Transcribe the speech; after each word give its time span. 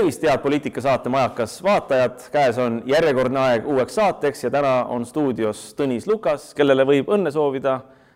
tervist, 0.00 0.22
head 0.24 0.40
poliitikasaate 0.40 1.10
Majakas 1.12 1.58
vaatajad, 1.60 2.22
käes 2.32 2.56
on 2.62 2.78
järjekordne 2.88 3.36
aeg 3.42 3.66
uueks 3.68 3.98
saateks 3.98 4.46
ja 4.46 4.50
täna 4.54 4.70
on 4.88 5.04
stuudios 5.04 5.74
Tõnis 5.76 6.06
Lukas, 6.08 6.54
kellele 6.56 6.86
võib 6.88 7.10
õnne 7.12 7.28
soovida, 7.34 7.74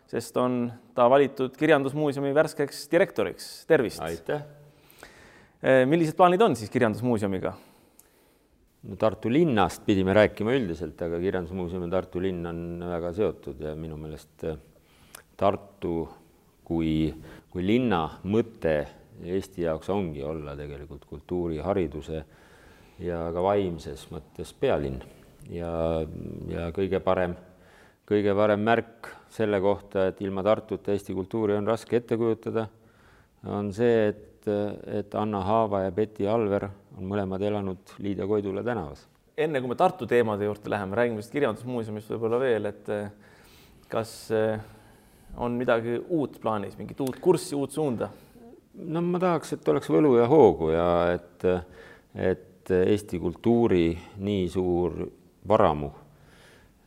sest 0.09 0.39
on 0.41 0.63
ta 0.97 1.11
valitud 1.13 1.53
Kirjandusmuuseumi 1.61 2.33
värskeks 2.33 2.87
direktoriks. 2.89 3.51
tervist! 3.69 4.01
aitäh! 4.01 4.47
millised 5.85 6.17
plaanid 6.17 6.41
on 6.47 6.57
siis 6.57 6.73
Kirjandusmuuseumiga? 6.73 7.53
no 8.89 8.97
Tartu 8.97 9.29
linnast 9.29 9.85
pidime 9.85 10.17
rääkima 10.17 10.57
üldiselt, 10.57 10.97
aga 11.05 11.21
Kirjandusmuuseum 11.21 11.85
ja 11.85 11.93
Tartu 11.99 12.25
linn 12.25 12.49
on 12.49 12.65
väga 12.95 13.13
seotud 13.13 13.61
ja 13.61 13.77
minu 13.77 14.01
meelest 14.01 14.49
Tartu 15.37 15.99
kui, 16.65 17.13
kui 17.53 17.67
linna 17.75 18.07
mõte 18.25 18.79
Eesti 19.23 19.63
jaoks 19.63 19.91
ongi 19.95 20.23
olla 20.27 20.57
tegelikult 20.59 21.05
kultuuri, 21.07 21.61
hariduse 21.63 22.25
ja 23.03 23.21
ka 23.35 23.43
vaimses 23.43 24.07
mõttes 24.11 24.53
pealinn 24.59 25.03
ja, 25.51 25.71
ja 26.51 26.69
kõige 26.75 27.01
parem, 27.05 27.35
kõige 28.09 28.35
parem 28.37 28.65
märk 28.67 29.11
selle 29.35 29.61
kohta, 29.63 30.09
et 30.11 30.21
ilma 30.23 30.45
Tartuta 30.47 30.95
Eesti 30.95 31.15
kultuuri 31.17 31.57
on 31.59 31.67
raske 31.69 31.99
ette 31.99 32.19
kujutada, 32.19 32.67
on 33.51 33.73
see, 33.75 34.09
et, 34.11 34.49
et 35.01 35.15
Anna 35.19 35.43
Haava 35.45 35.85
ja 35.85 35.95
Betty 35.95 36.29
Alver 36.31 36.69
on 36.99 37.09
mõlemad 37.11 37.43
elanud 37.43 37.97
Liidia 37.99 38.27
Koidula 38.31 38.63
tänavas. 38.65 39.07
enne 39.37 39.61
kui 39.61 39.69
me 39.69 39.75
Tartu 39.75 40.07
teemade 40.07 40.47
juurde 40.47 40.71
läheme, 40.71 40.95
räägime 40.97 41.19
vist 41.19 41.33
Kirjandusmuuseumist 41.35 42.11
võib-olla 42.15 42.39
veel, 42.41 42.71
et 42.71 42.91
kas 43.91 44.13
on 45.37 45.57
midagi 45.59 45.99
uut 46.09 46.39
plaanis, 46.43 46.77
mingit 46.79 47.01
uut 47.01 47.19
kurssi, 47.21 47.57
uut 47.59 47.75
suunda? 47.75 48.11
No 48.75 49.03
ma 49.03 49.21
tahaks, 49.23 49.55
et 49.55 49.69
oleks 49.71 49.91
võlu 49.93 50.17
ja 50.19 50.27
hoogu 50.31 50.71
ja 50.75 50.89
et, 51.15 51.47
et 52.15 52.73
Eesti 52.75 53.21
kultuuri 53.21 53.93
nii 54.25 54.47
suur 54.49 54.97
varamu 55.49 55.91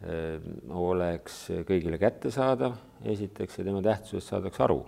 eh, 0.02 0.42
oleks 0.74 1.44
kõigile 1.68 2.00
kättesaadav, 2.02 2.76
esiteks, 3.06 3.60
ja 3.60 3.68
tema 3.68 3.84
tähtsusest 3.86 4.34
saadaks 4.34 4.62
aru. 4.66 4.82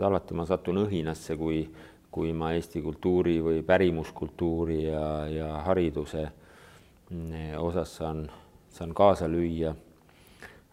alati 0.00 0.34
ma 0.34 0.44
satun 0.46 0.82
õhinasse, 0.84 1.36
kui, 1.36 1.64
kui 2.10 2.32
ma 2.32 2.52
Eesti 2.52 2.82
kultuuri 2.82 3.40
või 3.42 3.62
pärimuskultuuri 3.62 4.84
ja, 4.84 5.26
ja 5.30 5.48
hariduse 5.66 6.28
mm, 7.10 7.56
osas 7.58 7.96
saan, 7.96 8.28
saan 8.68 8.94
kaasa 8.94 9.28
lüüa. 9.28 9.74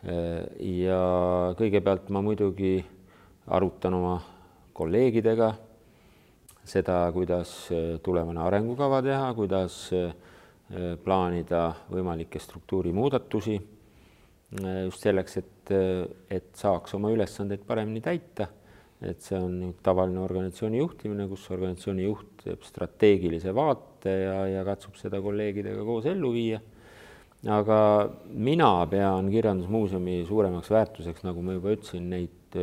Eh, 0.03 0.43
ja 0.81 1.01
kõigepealt 1.57 2.09
ma 2.09 2.21
muidugi 2.25 2.81
arutan 3.47 3.93
oma 3.93 4.19
kolleegidega 4.81 5.51
seda, 6.67 7.03
kuidas 7.13 7.51
äh, 7.73 7.97
tulevane 8.03 8.41
arengukava 8.45 9.01
teha, 9.05 9.29
kuidas 9.37 9.77
äh, 9.97 10.13
plaanida 11.03 11.67
võimalikke 11.91 12.41
struktuurimuudatusi 12.41 13.57
äh, 13.57 14.81
just 14.85 15.05
selleks, 15.05 15.37
et, 15.41 15.75
et 16.31 16.49
saaks 16.57 16.97
oma 16.97 17.11
ülesandeid 17.13 17.63
paremini 17.67 18.03
täita. 18.03 18.49
et 19.01 19.17
see 19.25 19.33
on 19.33 19.71
tavaline 19.81 20.19
organisatsiooni 20.21 20.77
juhtimine, 20.77 21.25
kus 21.25 21.47
organisatsiooni 21.49 22.03
juht 22.03 22.43
teeb 22.43 22.61
strateegilise 22.61 23.49
vaate 23.57 24.11
ja, 24.13 24.35
ja 24.45 24.61
katsub 24.67 24.99
seda 24.99 25.17
kolleegidega 25.23 25.81
koos 25.87 26.05
ellu 26.05 26.29
viia. 26.35 26.59
aga 27.49 27.79
mina 28.29 28.85
pean 28.91 29.31
Kirjandusmuuseumi 29.33 30.19
suuremaks 30.27 30.69
väärtuseks, 30.69 31.25
nagu 31.25 31.41
ma 31.41 31.57
juba 31.57 31.73
ütlesin, 31.73 32.11
neid 32.13 32.53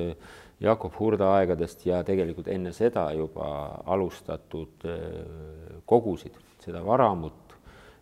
Jakob 0.60 0.92
Hurda 0.98 1.30
aegadest 1.36 1.84
ja 1.86 2.00
tegelikult 2.06 2.48
enne 2.50 2.72
seda 2.74 3.04
juba 3.14 3.46
alustatud 3.86 4.86
äh, 4.90 5.78
kogusid, 5.86 6.34
seda 6.58 6.82
varamut, 6.86 7.54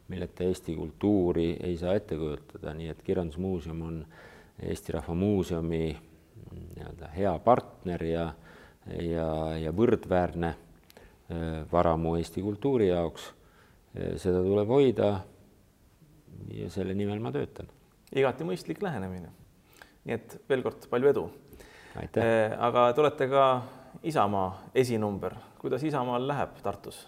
milleta 0.09 0.47
Eesti 0.47 0.77
kultuuri 0.77 1.51
ei 1.61 1.77
saa 1.77 1.97
ette 1.99 2.17
kujutada, 2.17 2.73
nii 2.75 2.89
et 2.95 3.03
Kirjandusmuuseum 3.05 3.83
on 3.85 4.01
Eesti 4.63 4.97
Rahva 4.97 5.15
Muuseumi 5.15 5.83
mm, 5.93 6.67
nii-öelda 6.79 7.13
hea 7.13 7.37
partner 7.45 8.05
ja, 8.09 8.27
ja, 9.05 9.31
ja 9.61 9.77
võrdväärne 9.77 10.55
äh, 10.55 11.63
varamu 11.73 12.17
Eesti 12.17 12.41
kultuuri 12.41 12.89
jaoks. 12.89 13.33
Äh, 13.93 14.15
seda 14.23 14.41
tuleb 14.41 14.73
hoida 14.73 15.11
ja 16.57 16.73
selle 16.73 16.97
nimel 16.97 17.21
ma 17.21 17.35
töötan. 17.37 17.69
igati 18.17 18.49
mõistlik 18.49 18.81
lähenemine. 18.81 19.29
nii 20.07 20.15
et 20.15 20.41
veel 20.49 20.63
kord 20.65 20.89
palju 20.89 21.13
edu 21.13 21.33
aga 22.59 22.93
te 22.93 23.01
olete 23.01 23.29
ka 23.31 23.45
Isamaa 24.07 24.71
esinumber, 24.75 25.35
kuidas 25.59 25.83
Isamaal 25.83 26.27
läheb 26.29 26.59
Tartus? 26.63 26.99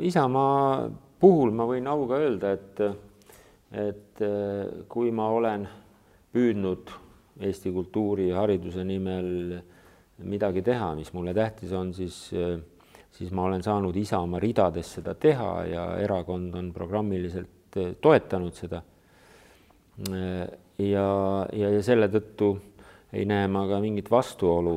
Isamaa 0.00 0.88
puhul 1.20 1.52
ma 1.56 1.66
võin 1.68 1.88
auga 1.90 2.20
öelda, 2.22 2.52
et, 2.54 2.82
et 3.74 4.22
äh, 4.24 4.84
kui 4.88 5.10
ma 5.12 5.28
olen 5.34 5.66
püüdnud 6.34 6.92
Eesti 7.44 7.72
kultuuri 7.74 8.28
ja 8.28 8.38
hariduse 8.44 8.84
nimel 8.86 9.58
midagi 10.22 10.62
teha, 10.62 10.92
mis 10.94 11.10
mulle 11.12 11.34
tähtis 11.34 11.72
on, 11.74 11.90
siis, 11.94 12.18
äh, 12.38 12.60
siis 13.12 13.32
ma 13.34 13.48
olen 13.48 13.66
saanud 13.66 13.96
Isamaa 13.98 14.40
ridades 14.42 14.94
seda 15.00 15.16
teha 15.18 15.50
ja 15.68 15.88
erakond 16.04 16.54
on 16.54 16.70
programmiliselt 16.72 17.50
toetanud 18.00 18.54
seda. 18.54 18.82
ja, 20.78 21.08
ja, 21.52 21.68
ja 21.70 21.82
selle 21.82 22.08
tõttu 22.10 22.54
ei 23.14 23.24
näe 23.28 23.46
ma 23.48 23.64
ka 23.70 23.78
mingit 23.82 24.10
vastuolu 24.10 24.74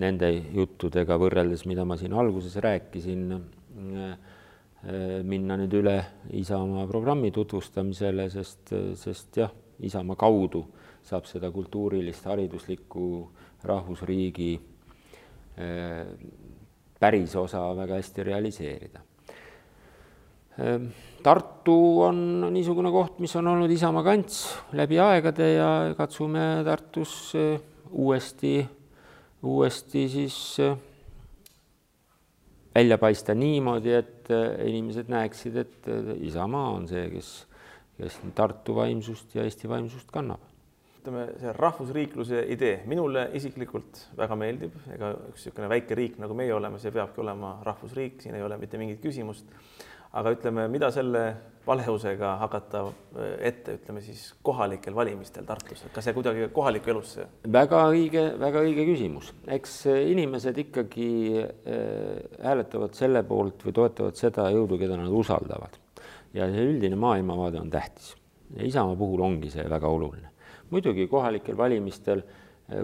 nende 0.00 0.28
juttudega 0.54 1.16
võrreldes, 1.20 1.64
mida 1.68 1.84
ma 1.88 1.96
siin 2.00 2.14
alguses 2.16 2.56
rääkisin, 2.64 3.26
minna 5.28 5.56
nüüd 5.60 5.74
üle 5.78 5.96
Isamaa 6.36 6.86
programmi 6.90 7.30
tutvustamisele, 7.32 8.28
sest, 8.32 8.72
sest 8.98 9.40
jah, 9.40 9.52
Isamaa 9.82 10.16
kaudu 10.20 10.64
saab 11.06 11.28
seda 11.28 11.50
kultuurilist, 11.52 12.26
hariduslikku 12.28 13.06
rahvusriigi 13.68 14.52
pärisosa 17.02 17.64
väga 17.76 17.98
hästi 18.00 18.28
realiseerida 18.30 19.02
Tartu 21.22 21.74
on 22.02 22.16
niisugune 22.50 22.90
koht, 22.90 23.20
mis 23.22 23.32
on 23.38 23.46
olnud 23.52 23.70
Isamaa 23.70 24.02
kants 24.02 24.40
läbi 24.74 24.98
aegade 24.98 25.52
ja 25.54 25.68
katsume 25.94 26.62
Tartus 26.66 27.12
eh, 27.38 27.60
uuesti, 27.94 28.56
uuesti 29.46 30.08
siis 30.10 30.38
eh, 30.64 30.74
välja 32.74 32.98
paista 32.98 33.36
niimoodi, 33.38 33.92
et 33.94 34.32
eh, 34.34 34.64
inimesed 34.72 35.12
näeksid, 35.14 35.60
et 35.62 35.90
Isamaa 36.26 36.72
on 36.74 36.88
see, 36.90 37.04
kes, 37.12 37.30
kes 38.00 38.18
Tartu 38.34 38.74
vaimsust 38.80 39.36
ja 39.38 39.46
Eesti 39.46 39.70
vaimsust 39.70 40.10
kannab. 40.10 40.42
ütleme, 41.02 41.28
see 41.38 41.54
rahvusriikluse 41.54 42.44
idee 42.54 42.82
minule 42.86 43.28
isiklikult 43.38 44.08
väga 44.18 44.36
meeldib, 44.38 44.74
ega 44.94 45.14
üks 45.30 45.46
niisugune 45.46 45.70
väike 45.70 45.98
riik, 45.98 46.18
nagu 46.22 46.34
meie 46.34 46.54
oleme, 46.54 46.82
see 46.82 46.94
peabki 46.94 47.22
olema 47.22 47.56
rahvusriik, 47.62 48.20
siin 48.22 48.34
ei 48.38 48.42
ole 48.42 48.58
mitte 48.58 48.78
mingit 48.78 49.02
küsimust 49.02 49.46
aga 50.12 50.34
ütleme, 50.36 50.68
mida 50.68 50.90
selle 50.92 51.24
valeusega 51.66 52.36
hakata 52.40 52.82
äh, 52.88 53.34
ette, 53.48 53.76
ütleme 53.78 54.02
siis 54.02 54.32
kohalikel 54.44 54.94
valimistel 54.94 55.46
Tartus, 55.46 55.84
et 55.86 55.94
kas 55.94 56.08
see 56.08 56.16
kuidagi 56.16 56.48
kohalikku 56.54 56.90
elusse? 56.90 57.28
väga 57.54 57.84
õige, 57.92 58.24
väga 58.40 58.64
õige 58.66 58.86
küsimus, 58.88 59.30
eks 59.56 59.76
äh, 59.92 60.00
inimesed 60.12 60.58
ikkagi 60.64 61.10
äh, 61.38 62.18
hääletavad 62.42 62.98
selle 62.98 63.22
poolt 63.28 63.62
või 63.66 63.76
toetavad 63.78 64.18
seda 64.18 64.48
jõudu, 64.54 64.80
keda 64.80 64.98
nad 64.98 65.14
usaldavad. 65.22 65.78
ja 66.34 66.48
see 66.50 66.66
üldine 66.66 66.98
maailmavaade 66.98 67.60
on 67.60 67.70
tähtis. 67.70 68.16
ja 68.56 68.66
Isamaa 68.66 68.98
puhul 68.98 69.22
ongi 69.22 69.50
see 69.50 69.68
väga 69.70 69.88
oluline. 69.88 70.32
muidugi 70.70 71.06
kohalikel 71.06 71.56
valimistel, 71.56 72.24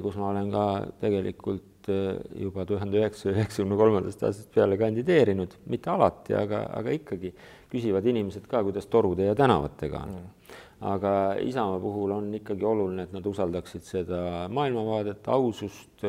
kus 0.02 0.16
ma 0.20 0.30
olen 0.30 0.50
ka 0.52 0.64
tegelikult 1.00 1.77
Äh, 1.88 2.18
juba 2.42 2.64
tuhande 2.68 2.98
üheksasaja 3.00 3.34
üheksakümne 3.36 3.76
kolmandast 3.80 4.22
aastast 4.26 4.50
peale 4.52 4.76
kandideerinud, 4.80 5.54
mitte 5.72 5.90
alati, 5.92 6.34
aga, 6.36 6.62
aga 6.76 6.92
ikkagi 6.92 7.30
küsivad 7.72 8.04
inimesed 8.10 8.44
ka, 8.50 8.60
kuidas 8.66 8.88
Torutee 8.92 9.30
ja 9.30 9.36
tänavatega 9.38 10.02
on. 10.04 10.18
Mm.. 10.18 10.58
aga 10.90 11.12
Isamaa 11.42 11.78
puhul 11.82 12.12
on 12.16 12.28
ikkagi 12.36 12.66
oluline, 12.68 13.06
et 13.08 13.14
nad 13.16 13.24
usaldaksid 13.26 13.86
seda 13.86 14.20
maailmavaadet, 14.54 15.26
ausust, 15.32 16.04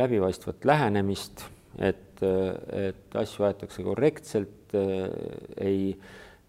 läbipaistvat 0.00 0.64
lähenemist, 0.66 1.44
et, 1.78 2.24
et 2.24 3.20
asju 3.20 3.46
aetakse 3.46 3.84
korrektselt, 3.86 4.74
ei, 5.60 5.92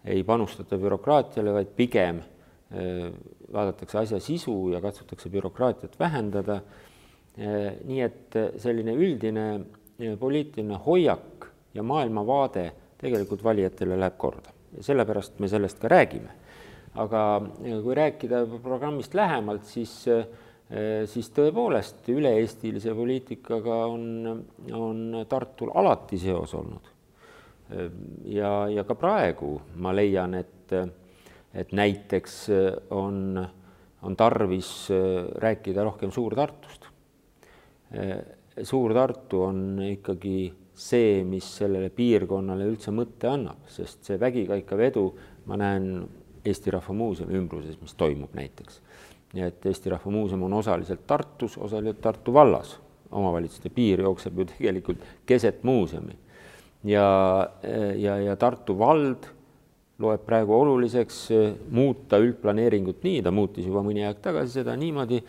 ei 0.04 0.24
panustata 0.26 0.80
bürokraatiale, 0.80 1.54
vaid 1.60 1.70
pigem 1.78 2.24
vaadatakse 3.54 4.00
asja 4.02 4.18
sisu 4.20 4.56
ja 4.74 4.82
katsutakse 4.82 5.30
bürokraatiat 5.30 5.94
vähendada. 6.00 6.58
Äh, 6.64 6.85
nii 7.36 8.00
et 8.00 8.36
äh, 8.36 8.50
selline 8.62 8.96
üldine 8.96 9.46
äh, 9.54 10.18
poliitiline 10.18 10.80
hoiak 10.86 11.48
ja 11.74 11.82
maailmavaade 11.82 12.70
tegelikult 13.00 13.44
valijatele 13.44 13.98
läheb 14.00 14.16
korda 14.16 14.56
sellepärast 14.80 15.38
me 15.40 15.48
sellest 15.48 15.78
ka 15.80 15.88
räägime. 15.88 16.32
aga 16.96 17.42
kui 17.60 17.94
rääkida 17.94 18.46
programmist 18.62 19.14
lähemalt, 19.14 19.66
siis, 19.68 19.90
siis 21.12 21.26
tõepoolest 21.36 22.08
üle-eestilise 22.08 22.94
poliitikaga 22.96 23.82
on, 23.92 24.06
on 24.72 25.26
Tartul 25.28 25.74
alati 25.74 26.16
seos 26.18 26.54
olnud. 26.56 26.88
ja, 28.32 28.52
ja 28.72 28.84
ka 28.88 28.96
praegu 28.96 29.60
ma 29.76 29.92
leian, 29.92 30.34
et, 30.40 30.72
et 31.52 31.72
näiteks 31.76 32.38
on, 32.96 33.44
on 34.02 34.16
tarvis 34.16 34.88
rääkida 35.36 35.84
rohkem 35.84 36.10
Suur-Tartust. 36.10 36.85
Suur-Tartu 38.62 39.42
on 39.42 39.58
ikkagi 39.84 40.52
see, 40.76 41.24
mis 41.24 41.46
sellele 41.58 41.90
piirkonnale 41.94 42.66
üldse 42.68 42.92
mõtte 42.92 43.28
annab, 43.30 43.64
sest 43.72 44.04
see 44.06 44.18
vägikaikavedu, 44.20 45.04
ma 45.48 45.58
näen 45.60 45.90
Eesti 46.46 46.72
Rahva 46.74 46.94
Muuseumi 46.94 47.36
ümbruses, 47.38 47.78
mis 47.80 47.96
toimub 47.98 48.34
näiteks. 48.36 48.80
nii 49.34 49.44
et 49.44 49.66
Eesti 49.66 49.90
Rahva 49.92 50.10
Muuseum 50.12 50.44
on 50.46 50.52
osaliselt 50.60 51.06
Tartus, 51.06 51.56
osaliselt 51.58 52.00
Tartu 52.00 52.32
vallas, 52.32 52.76
omavalitsuste 53.10 53.70
piir 53.70 54.00
jookseb 54.04 54.38
ju 54.38 54.44
tegelikult 54.52 55.02
keset 55.26 55.64
muuseumi. 55.64 56.18
ja, 56.84 57.50
ja, 57.98 58.18
ja 58.18 58.36
Tartu 58.36 58.78
vald 58.78 59.32
loeb 59.98 60.26
praegu 60.26 60.54
oluliseks 60.54 61.28
muuta 61.70 62.18
üldplaneeringut 62.20 63.02
nii, 63.02 63.22
ta 63.22 63.32
muutis 63.32 63.66
juba 63.66 63.82
mõni 63.82 64.04
aeg 64.04 64.20
tagasi 64.22 64.60
seda 64.60 64.76
niimoodi 64.76 65.22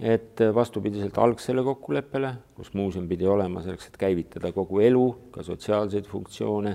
et 0.00 0.40
vastupidiselt 0.54 1.16
algsele 1.18 1.62
kokkuleppele, 1.64 2.32
kus 2.56 2.72
muuseum 2.76 3.06
pidi 3.08 3.26
olema 3.28 3.62
selleks, 3.64 3.88
et 3.88 3.96
käivitada 4.00 4.50
kogu 4.52 4.82
elu, 4.84 5.04
ka 5.32 5.44
sotsiaalseid 5.46 6.08
funktsioone, 6.10 6.74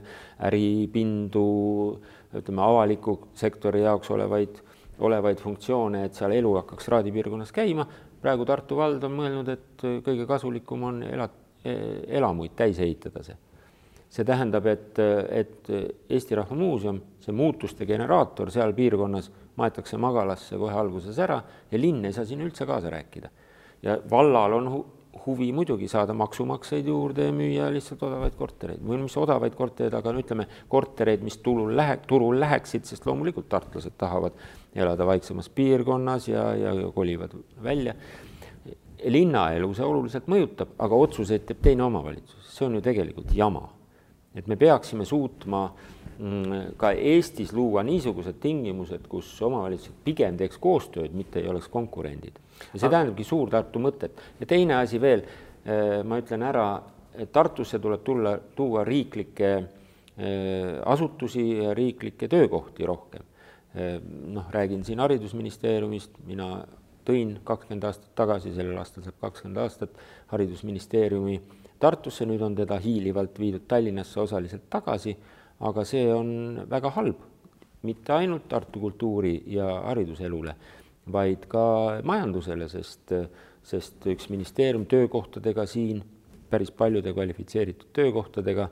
äripindu, 0.50 1.44
ütleme, 2.40 2.64
avaliku 2.66 3.20
sektori 3.38 3.84
jaoks 3.84 4.10
olevaid, 4.16 4.58
olevaid 5.06 5.42
funktsioone, 5.42 6.06
et 6.08 6.18
seal 6.18 6.34
elu 6.34 6.56
hakkaks 6.62 6.90
Raadi 6.90 7.14
piirkonnas 7.14 7.54
käima. 7.54 7.86
praegu 8.22 8.46
Tartu 8.46 8.76
vald 8.78 9.04
on 9.04 9.16
mõelnud, 9.18 9.48
et 9.50 9.86
kõige 10.06 10.26
kasulikum 10.30 10.84
on 10.90 11.04
ela-, 11.04 11.30
elamuid 12.08 12.54
täis 12.58 12.80
ehitada 12.80 13.24
see. 13.24 13.38
see 14.10 14.26
tähendab, 14.26 14.66
et, 14.68 15.00
et 15.30 15.70
Eesti 16.10 16.36
Rahva 16.36 16.56
Muuseum, 16.56 17.00
see 17.22 17.34
muutuste 17.34 17.86
generaator 17.86 18.52
seal 18.52 18.74
piirkonnas 18.74 19.32
maetakse 19.62 20.00
magalasse 20.02 20.58
kohe 20.60 20.74
alguses 20.78 21.20
ära 21.22 21.42
ja 21.72 21.80
linn 21.80 22.06
ei 22.06 22.16
saa 22.16 22.26
siin 22.26 22.42
üldse 22.44 22.68
kaasa 22.70 22.90
rääkida. 22.94 23.30
ja 23.82 24.00
vallal 24.10 24.60
on 24.60 24.72
hu 24.72 24.82
huvi 25.26 25.52
muidugi 25.54 25.88
saada 25.92 26.14
maksumaksjaid 26.18 26.88
juurde 26.88 27.26
ja 27.28 27.34
müüa 27.36 27.68
lihtsalt 27.74 28.04
odavaid 28.08 28.36
kortereid 28.40 28.82
või 28.86 29.02
mis 29.04 29.18
odavaid 29.20 29.56
kortereid, 29.58 29.94
aga 29.98 30.14
no 30.14 30.22
ütleme, 30.24 30.48
kortereid, 30.72 31.24
mis 31.26 31.38
tulul 31.44 31.74
lähe-, 31.78 32.00
turul 32.08 32.40
läheksid, 32.40 32.88
sest 32.88 33.06
loomulikult 33.06 33.50
tartlased 33.52 33.98
tahavad 34.00 34.40
elada 34.76 35.06
vaiksemas 35.08 35.50
piirkonnas 35.52 36.30
ja, 36.32 36.46
ja, 36.56 36.74
ja 36.80 36.92
kolivad 36.96 37.36
välja. 37.64 37.96
linnaelu 39.02 39.74
see 39.74 39.86
oluliselt 39.86 40.28
mõjutab, 40.30 40.76
aga 40.80 40.98
otsuseid 41.06 41.46
teeb 41.50 41.62
teine 41.62 41.84
omavalitsus, 41.84 42.48
see 42.54 42.68
on 42.68 42.78
ju 42.78 42.82
tegelikult 42.86 43.34
jama. 43.36 43.68
Et 44.36 44.48
me 44.48 44.56
peaksime 44.56 45.06
suutma 45.06 45.66
Mm, 46.22 46.76
ka 46.78 46.92
Eestis 46.94 47.50
luua 47.56 47.82
niisugused 47.82 48.36
tingimused, 48.44 49.08
kus 49.10 49.30
omavalitsused 49.42 50.04
pigem 50.06 50.36
teeks 50.38 50.60
koostööd, 50.62 51.16
mitte 51.18 51.42
ei 51.42 51.48
oleks 51.50 51.70
konkurendid. 51.74 52.36
ja 52.62 52.78
see 52.78 52.90
tähendabki 52.90 53.24
Suur-Tartu 53.26 53.82
mõtet. 53.82 54.20
ja 54.40 54.46
teine 54.46 54.76
asi 54.76 55.02
veel, 55.02 55.24
äh, 55.66 56.04
ma 56.06 56.20
ütlen 56.22 56.44
ära, 56.46 56.82
et 57.18 57.32
Tartusse 57.32 57.80
tuleb 57.80 58.04
tulla, 58.04 58.36
tuua 58.56 58.84
riiklikke 58.86 59.50
äh, 59.58 59.66
asutusi 60.86 61.48
ja 61.64 61.74
riiklikke 61.74 62.28
töökohti 62.28 62.86
rohkem. 62.86 63.26
Äh, 63.74 63.98
noh, 64.28 64.46
räägin 64.52 64.86
siin 64.86 65.00
Haridusministeeriumist, 65.00 66.22
mina 66.28 66.68
tõin 67.08 67.40
kakskümmend 67.44 67.90
aastat 67.90 68.14
tagasi, 68.16 68.54
sellel 68.54 68.78
aastal 68.78 69.08
saab 69.08 69.18
kakskümmend 69.26 69.58
aastat, 69.58 69.98
Haridusministeeriumi 70.28 71.42
Tartusse, 71.82 72.26
nüüd 72.30 72.42
on 72.46 72.56
teda 72.56 72.78
hiilivalt 72.80 73.40
viidud 73.42 73.66
Tallinnasse 73.68 74.20
osaliselt 74.22 74.70
tagasi 74.70 75.16
aga 75.62 75.84
see 75.86 76.08
on 76.14 76.32
väga 76.70 76.92
halb, 76.96 77.20
mitte 77.86 78.14
ainult 78.16 78.48
Tartu 78.50 78.82
kultuuri 78.82 79.36
ja 79.54 79.68
hariduselule, 79.90 80.56
vaid 81.14 81.46
ka 81.52 81.66
majandusele, 82.08 82.68
sest, 82.72 83.14
sest 83.66 84.08
üks 84.10 84.30
ministeerium 84.34 84.88
töökohtadega 84.90 85.68
siin, 85.70 86.02
päris 86.52 86.74
paljude 86.76 87.14
kvalifitseeritud 87.14 87.94
töökohtadega, 87.96 88.68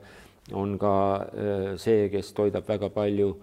on 0.56 0.74
ka 0.80 0.94
äh, 1.20 1.66
see, 1.78 2.08
kes 2.10 2.32
toidab 2.34 2.66
väga 2.68 2.90
palju 2.90 3.34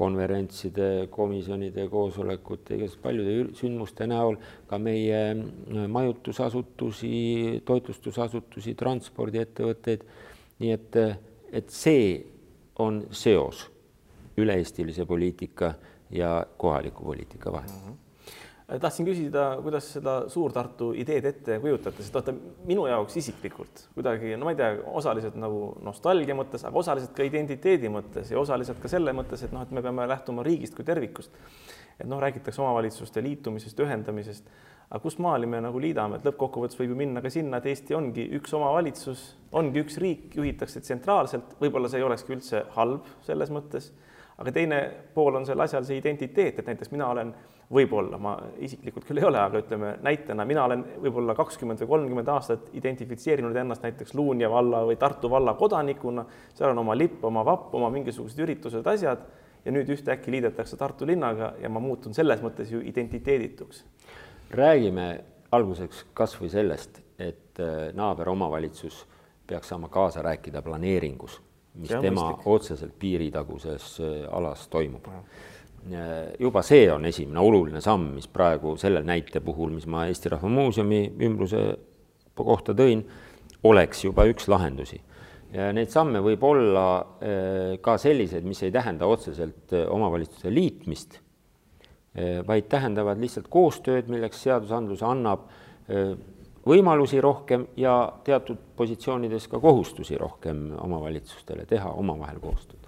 konverentside, 0.00 0.90
komisjonide, 1.12 1.86
koosolekute, 1.92 2.78
igasuguse 2.78 3.02
paljude 3.04 3.36
sündmuste 3.58 4.08
näol 4.10 4.38
ka 4.70 4.80
meie 4.80 5.22
äh, 5.30 5.86
majutusasutusi, 5.96 7.14
toitlustusasutusi, 7.68 8.76
transpordiettevõtteid. 8.80 10.04
nii 10.60 10.72
et, 10.76 10.96
et 11.56 11.70
see 11.72 12.12
on 12.84 13.02
seos 13.16 13.64
üle-eestilise 14.40 15.06
poliitika 15.08 15.74
ja 16.12 16.44
kohaliku 16.60 17.04
poliitika 17.04 17.52
vahel 17.52 17.70
mm. 17.70 17.88
-hmm 17.88 18.09
tahtsin 18.78 19.06
küsida, 19.08 19.44
kuidas 19.64 19.88
seda 19.96 20.14
Suur-Tartu 20.30 20.92
ideed 21.00 21.24
ette 21.26 21.58
kujutate, 21.62 22.04
sest 22.04 22.14
vaata 22.14 22.34
minu 22.68 22.84
jaoks 22.86 23.16
isiklikult 23.18 23.86
kuidagi, 23.96 24.36
no 24.38 24.46
ma 24.46 24.54
ei 24.54 24.60
tea, 24.60 24.76
osaliselt 25.00 25.38
nagu 25.40 25.72
nostalgia 25.82 26.36
mõttes, 26.38 26.62
aga 26.68 26.78
osaliselt 26.78 27.16
ka 27.16 27.26
identiteedi 27.26 27.90
mõttes 27.90 28.30
ja 28.30 28.38
osaliselt 28.38 28.78
ka 28.82 28.92
selle 28.92 29.14
mõttes, 29.16 29.42
et 29.42 29.54
noh, 29.56 29.64
et 29.66 29.74
me 29.74 29.82
peame 29.82 30.06
lähtuma 30.10 30.46
riigist 30.46 30.78
kui 30.78 30.86
tervikust. 30.86 31.34
et 32.00 32.08
noh, 32.08 32.20
räägitakse 32.22 32.62
omavalitsuste 32.62 33.22
liitumisest, 33.22 33.80
ühendamisest 33.80 34.46
aga 34.90 35.02
kus 35.04 35.18
maali 35.22 35.46
me 35.46 35.60
nagu 35.62 35.78
liidame, 35.78 36.18
et 36.18 36.24
lõppkokkuvõttes 36.26 36.78
võib 36.80 36.94
ju 36.94 36.96
minna 36.98 37.22
ka 37.22 37.30
sinna, 37.30 37.60
et 37.60 37.68
Eesti 37.70 37.94
ongi 37.94 38.24
üks 38.40 38.54
omavalitsus, 38.58 39.22
ongi 39.54 39.84
üks 39.84 40.00
riik, 40.02 40.32
juhitakse 40.34 40.82
tsentraalselt, 40.82 41.54
võib-olla 41.62 41.90
see 41.90 42.00
ei 42.02 42.06
olekski 42.06 42.34
üldse 42.34 42.64
halb 42.74 43.06
selles 43.26 43.52
mõttes, 43.54 43.92
aga 44.42 44.54
teine 44.56 44.80
pool 45.14 45.38
on 45.38 45.46
sel 45.46 45.62
asjal 45.62 45.86
see 45.86 46.00
identiteet, 46.00 46.58
et 46.58 46.72
näiteks 46.72 46.90
mina 46.90 47.06
olen 47.12 47.30
võib-olla, 47.70 48.18
ma 48.18 48.34
isiklikult 48.58 49.06
küll 49.06 49.20
ei 49.20 49.26
ole, 49.28 49.38
aga 49.38 49.60
ütleme 49.62 49.92
näitena, 50.02 50.46
mina 50.48 50.64
olen 50.66 50.82
võib-olla 51.04 51.36
kakskümmend 51.38 51.82
või 51.84 51.90
kolmkümmend 51.92 52.32
aastat 52.34 52.72
identifitseerinud 52.74 53.56
ennast 53.56 53.84
näiteks 53.86 54.16
Luunja 54.18 54.50
valla 54.50 54.82
või 54.88 54.98
Tartu 54.98 55.30
valla 55.30 55.54
kodanikuna, 55.54 56.24
seal 56.54 56.74
on 56.74 56.82
oma 56.82 56.98
lipp, 56.98 57.22
oma 57.24 57.44
vapp, 57.46 57.74
oma 57.78 57.92
mingisugused 57.94 58.42
üritused, 58.42 58.86
asjad 58.90 59.22
ja 59.64 59.72
nüüd 59.74 59.92
ühtäkki 59.94 60.34
liidetakse 60.34 60.76
Tartu 60.80 61.06
linnaga 61.06 61.54
ja 61.62 61.70
ma 61.70 61.82
muutun 61.84 62.16
selles 62.16 62.42
mõttes 62.42 62.74
ju 62.74 62.82
identiteedituks 62.82 63.84
räägime 64.50 65.24
alguseks 65.52 66.04
kas 66.14 66.34
või 66.40 66.50
sellest, 66.50 67.00
et 67.18 67.60
äh, 67.60 67.90
naaberomavalitsus 67.94 69.04
peaks 69.46 69.70
saama 69.70 69.88
kaasa 69.88 70.22
rääkida 70.22 70.62
planeeringus, 70.62 71.40
mis 71.74 71.90
tema 71.90 72.30
mõistlik. 72.30 72.46
otseselt 72.46 72.98
piiritaguses 72.98 73.92
äh, 74.00 74.26
alas 74.34 74.68
toimub. 74.68 75.06
Äh, 75.08 75.24
juba 76.38 76.62
see 76.62 76.90
on 76.92 77.06
esimene 77.08 77.40
oluline 77.40 77.80
samm, 77.80 78.10
mis 78.18 78.28
praegu 78.28 78.76
selle 78.80 79.02
näite 79.06 79.40
puhul, 79.40 79.72
mis 79.72 79.86
ma 79.90 80.04
Eesti 80.10 80.32
Rahva 80.34 80.50
Muuseumi 80.52 81.06
ümbruse 81.24 81.62
kohta 82.36 82.74
tõin, 82.76 83.02
oleks 83.64 84.04
juba 84.04 84.26
üks 84.28 84.48
lahendusi. 84.48 85.00
ja 85.52 85.72
neid 85.72 85.90
samme 85.90 86.20
võib 86.22 86.44
olla 86.46 86.84
ka 87.82 87.96
selliseid, 87.98 88.44
mis 88.44 88.62
ei 88.62 88.70
tähenda 88.70 89.06
otseselt 89.06 89.72
omavalitsuse 89.88 90.52
liitmist 90.54 91.18
vaid 92.46 92.66
tähendavad 92.70 93.20
lihtsalt 93.22 93.46
koostööd, 93.50 94.08
milleks 94.10 94.42
seadusandlus 94.42 95.02
annab 95.06 95.46
võimalusi 96.66 97.20
rohkem 97.22 97.68
ja 97.78 98.12
teatud 98.26 98.58
positsioonides 98.76 99.46
ka 99.50 99.60
kohustusi 99.62 100.18
rohkem 100.18 100.70
omavalitsustele 100.78 101.66
teha 101.70 101.92
omavahel 102.02 102.40
koostööd 102.42 102.79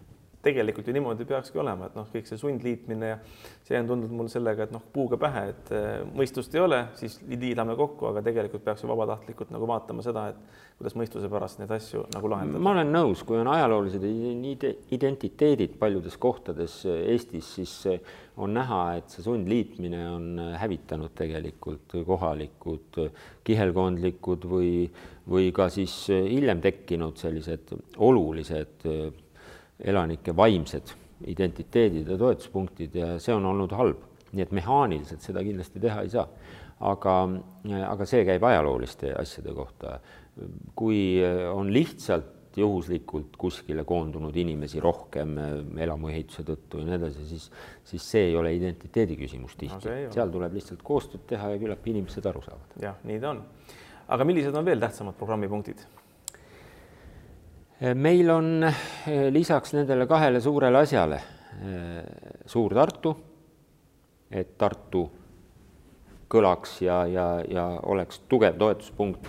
tegelikult 0.42 0.88
ju 0.88 0.94
niimoodi 0.96 1.26
peakski 1.28 1.60
olema, 1.62 1.86
et 1.86 1.94
noh, 1.98 2.08
kõik 2.10 2.26
see 2.26 2.40
sundliitmine 2.40 3.12
ja 3.12 3.18
see 3.66 3.78
on 3.78 3.90
tundunud 3.90 4.16
mul 4.22 4.30
sellega, 4.32 4.66
et 4.66 4.74
noh, 4.74 4.82
puuga 4.94 5.18
pähe, 5.20 5.44
et 5.52 5.70
eh, 5.76 5.86
mõistust 6.18 6.54
ei 6.56 6.64
ole, 6.64 6.80
siis 6.98 7.20
liidame 7.30 7.76
kokku, 7.78 8.08
aga 8.10 8.24
tegelikult 8.26 8.64
peaks 8.66 8.82
ju 8.82 8.90
vabatahtlikult 8.90 9.52
nagu 9.54 9.68
vaatama 9.70 10.02
seda, 10.04 10.26
et 10.32 10.60
kuidas 10.80 10.96
mõistuse 10.98 11.30
pärast 11.30 11.62
neid 11.62 11.70
asju 11.76 12.02
nagu 12.10 12.32
lahendada. 12.32 12.62
ma 12.64 12.74
olen 12.74 12.90
nõus, 12.90 13.22
kui 13.26 13.38
on 13.38 13.52
ajaloolised 13.52 14.02
identiteedid 14.96 15.78
paljudes 15.78 16.18
kohtades 16.18 16.80
Eestis, 16.90 17.54
siis 17.60 17.76
on 18.42 18.54
näha, 18.56 18.82
et 18.98 19.14
see 19.14 19.22
sundliitmine 19.22 20.02
on 20.10 20.28
hävitanud 20.58 21.14
tegelikult 21.14 21.94
kohalikud 22.08 23.02
kihelkondlikud 23.46 24.46
või, 24.50 24.72
või 25.30 25.52
ka 25.54 25.68
siis 25.70 25.94
hiljem 26.10 26.62
tekkinud 26.64 27.20
sellised 27.20 27.76
olulised 28.02 28.88
elanike 29.84 30.34
vaimsed 30.36 30.94
identiteedid 31.26 32.08
ja 32.10 32.18
toetuspunktid 32.18 32.96
ja 32.98 33.14
see 33.22 33.34
on 33.34 33.46
olnud 33.46 33.74
halb. 33.78 34.08
nii 34.32 34.46
et 34.46 34.52
mehaaniliselt 34.56 35.20
seda 35.20 35.42
kindlasti 35.44 35.80
teha 35.80 36.02
ei 36.02 36.10
saa. 36.10 36.26
aga, 36.80 37.16
aga 37.88 38.06
see 38.08 38.24
käib 38.26 38.42
ajalooliste 38.42 39.12
asjade 39.14 39.54
kohta. 39.54 39.98
kui 40.74 41.20
on 41.52 41.72
lihtsalt 41.72 42.38
juhuslikult 42.56 43.36
kuskile 43.40 43.84
koondunud 43.84 44.36
inimesi 44.36 44.80
rohkem 44.80 45.36
elamuehituse 45.80 46.44
tõttu 46.44 46.82
ja 46.82 46.88
nii 46.88 46.98
edasi, 46.98 47.24
siis, 47.28 47.46
siis 47.88 48.08
see 48.14 48.26
ei 48.28 48.36
ole 48.36 48.52
identiteedi 48.56 49.16
küsimus 49.16 49.56
tihti 49.56 49.88
no,. 49.88 50.12
seal 50.12 50.32
tuleb 50.32 50.58
lihtsalt 50.58 50.82
koostööd 50.84 51.24
teha 51.30 51.54
ja 51.54 51.62
küllap 51.62 51.88
inimesed 51.88 52.28
aru 52.28 52.44
saavad. 52.44 52.76
jah, 52.82 53.00
nii 53.08 53.20
ta 53.22 53.32
on. 53.32 53.42
aga 54.16 54.28
millised 54.28 54.56
on 54.56 54.68
veel 54.68 54.80
tähtsamad 54.84 55.16
programmipunktid? 55.20 55.86
Meil 57.94 58.30
on 58.30 58.66
lisaks 59.34 59.74
nendele 59.74 60.06
kahele 60.06 60.40
suurele 60.40 60.84
asjale 60.84 61.18
Suur 62.46 62.74
Tartu, 62.74 63.12
et 64.30 64.56
Tartu 64.58 65.02
kõlaks 66.32 66.78
ja, 66.84 67.02
ja, 67.10 67.26
ja 67.48 67.66
oleks 67.92 68.22
tugev 68.30 68.56
toetuspunkt 68.60 69.28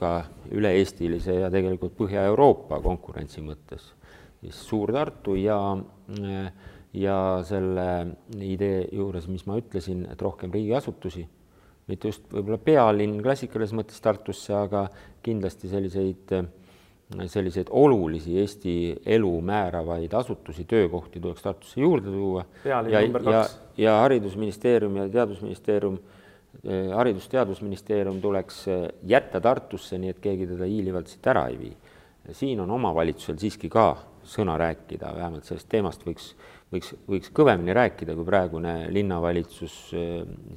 ka 0.00 0.12
üle-eestilise 0.50 1.36
ja 1.38 1.50
tegelikult 1.52 1.94
Põhja-Euroopa 1.98 2.80
konkurentsi 2.82 3.42
mõttes, 3.44 3.84
siis 4.40 4.62
Suur-Tartu 4.66 5.36
ja, 5.38 5.58
ja 6.98 7.18
selle 7.46 7.86
idee 8.42 8.88
juures, 8.92 9.28
mis 9.30 9.46
ma 9.46 9.60
ütlesin, 9.60 10.02
et 10.10 10.22
rohkem 10.22 10.50
riigiasutusi, 10.54 11.22
mitte 11.90 12.10
just 12.10 12.26
võib-olla 12.34 12.58
pealinn 12.62 13.22
klassikalises 13.22 13.76
mõttes 13.78 14.02
Tartusse, 14.02 14.54
aga 14.54 14.88
kindlasti 15.22 15.70
selliseid, 15.70 16.34
selliseid 17.26 17.66
olulisi 17.70 18.38
Eesti 18.38 18.74
elu 19.06 19.40
määravaid 19.40 20.12
asutusi, 20.14 20.64
töökohti 20.64 21.20
tuleks 21.20 21.42
Tartusse 21.42 21.80
juurde 21.80 22.10
tuua. 22.10 22.44
ja, 22.64 22.84
ja, 22.88 23.44
ja 23.76 23.96
Haridusministeerium 24.00 24.96
ja 24.96 25.08
Teadusministeerium 25.08 25.98
Äh, 26.66 26.90
haridus-teadusministeerium 26.92 28.20
tuleks 28.20 28.64
äh, 28.68 28.88
jätta 29.06 29.40
Tartusse, 29.40 29.96
nii 30.02 30.10
et 30.10 30.18
keegi 30.20 30.48
teda 30.50 30.66
hiilivalt 30.66 31.08
siit 31.08 31.26
ära 31.30 31.46
ei 31.48 31.58
vii. 31.60 31.76
siin 32.36 32.60
on 32.60 32.70
omavalitsusel 32.70 33.38
siiski 33.40 33.70
ka 33.72 33.84
sõna 34.26 34.58
rääkida, 34.60 35.12
vähemalt 35.16 35.46
sellest 35.48 35.68
teemast 35.72 36.02
võiks, 36.04 36.26
võiks, 36.74 36.90
võiks 37.08 37.30
kõvemini 37.34 37.72
rääkida, 37.74 38.14
kui 38.18 38.26
praegune 38.26 38.74
linnavalitsus 38.92 39.76
äh, 39.94 40.10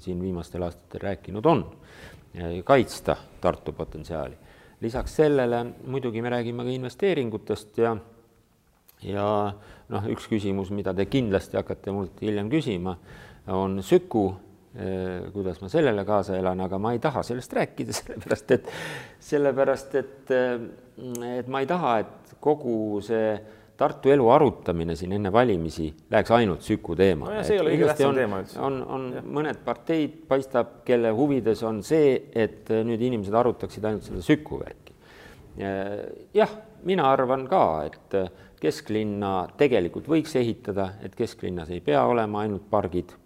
siin 0.03 0.19
viimastel 0.21 0.65
aastatel 0.65 1.05
rääkinud 1.07 1.45
on. 1.45 1.65
kaitsta 2.65 3.15
Tartu 3.41 3.71
potentsiaali. 3.77 4.33
Lisaks 4.83 5.17
sellele 5.21 5.63
muidugi 5.87 6.21
me 6.21 6.33
räägime 6.33 6.65
ka 6.67 6.75
investeeringutest 6.75 7.77
ja 7.81 7.95
ja 9.03 9.27
noh, 9.89 10.09
üks 10.11 10.29
küsimus, 10.31 10.71
mida 10.71 10.93
te 10.95 11.05
kindlasti 11.11 11.59
hakkate 11.59 11.91
mult 11.91 12.21
hiljem 12.23 12.49
küsima, 12.51 12.95
on 13.51 13.81
Süku 13.83 14.29
Äh, 14.73 15.31
kuidas 15.33 15.59
ma 15.61 15.67
sellele 15.69 16.01
kaasa 16.01 16.33
elan, 16.33 16.63
aga 16.65 16.79
ma 16.81 16.95
ei 16.95 16.99
taha 16.99 17.21
sellest 17.21 17.51
rääkida, 17.53 17.93
sellepärast 17.99 18.53
et, 18.55 18.69
sellepärast 19.21 19.91
et, 19.99 20.31
äh, 20.33 20.63
et 21.37 21.51
ma 21.51 21.61
ei 21.61 21.67
taha, 21.69 21.91
et 22.01 22.31
kogu 22.41 22.97
see 23.05 23.35
Tartu 23.77 24.11
elu 24.13 24.27
arutamine 24.29 24.93
siin 24.95 25.15
enne 25.17 25.31
valimisi 25.33 25.87
läheks 26.11 26.31
ainult 26.35 26.61
Süku 26.61 26.93
teema 26.95 27.31
no. 27.31 27.45
see 27.45 27.55
ei 27.57 27.61
ole 27.63 27.71
kõige 27.73 27.87
tähtsam 27.89 28.19
teema 28.19 28.41
üldse. 28.43 28.59
on, 28.61 28.77
on 28.85 29.07
ja. 29.15 29.23
mõned 29.39 29.63
parteid, 29.65 30.19
paistab, 30.29 30.75
kelle 30.85 31.09
huvides 31.17 31.63
on 31.65 31.81
see, 31.85 32.13
et 32.37 32.69
nüüd 32.85 33.01
inimesed 33.01 33.33
arutaksid 33.33 33.89
ainult 33.89 34.05
seda 34.05 34.21
Süku 34.21 34.61
värki. 34.61 34.93
jah, 36.37 36.53
mina 36.85 37.09
arvan 37.09 37.47
ka, 37.49 37.65
et 37.89 38.15
kesklinna 38.61 39.33
tegelikult 39.57 40.07
võiks 40.09 40.37
ehitada, 40.39 40.93
et 41.03 41.17
kesklinnas 41.17 41.73
ei 41.73 41.81
pea 41.83 42.05
olema 42.07 42.45
ainult 42.45 42.69
pargid 42.69 43.17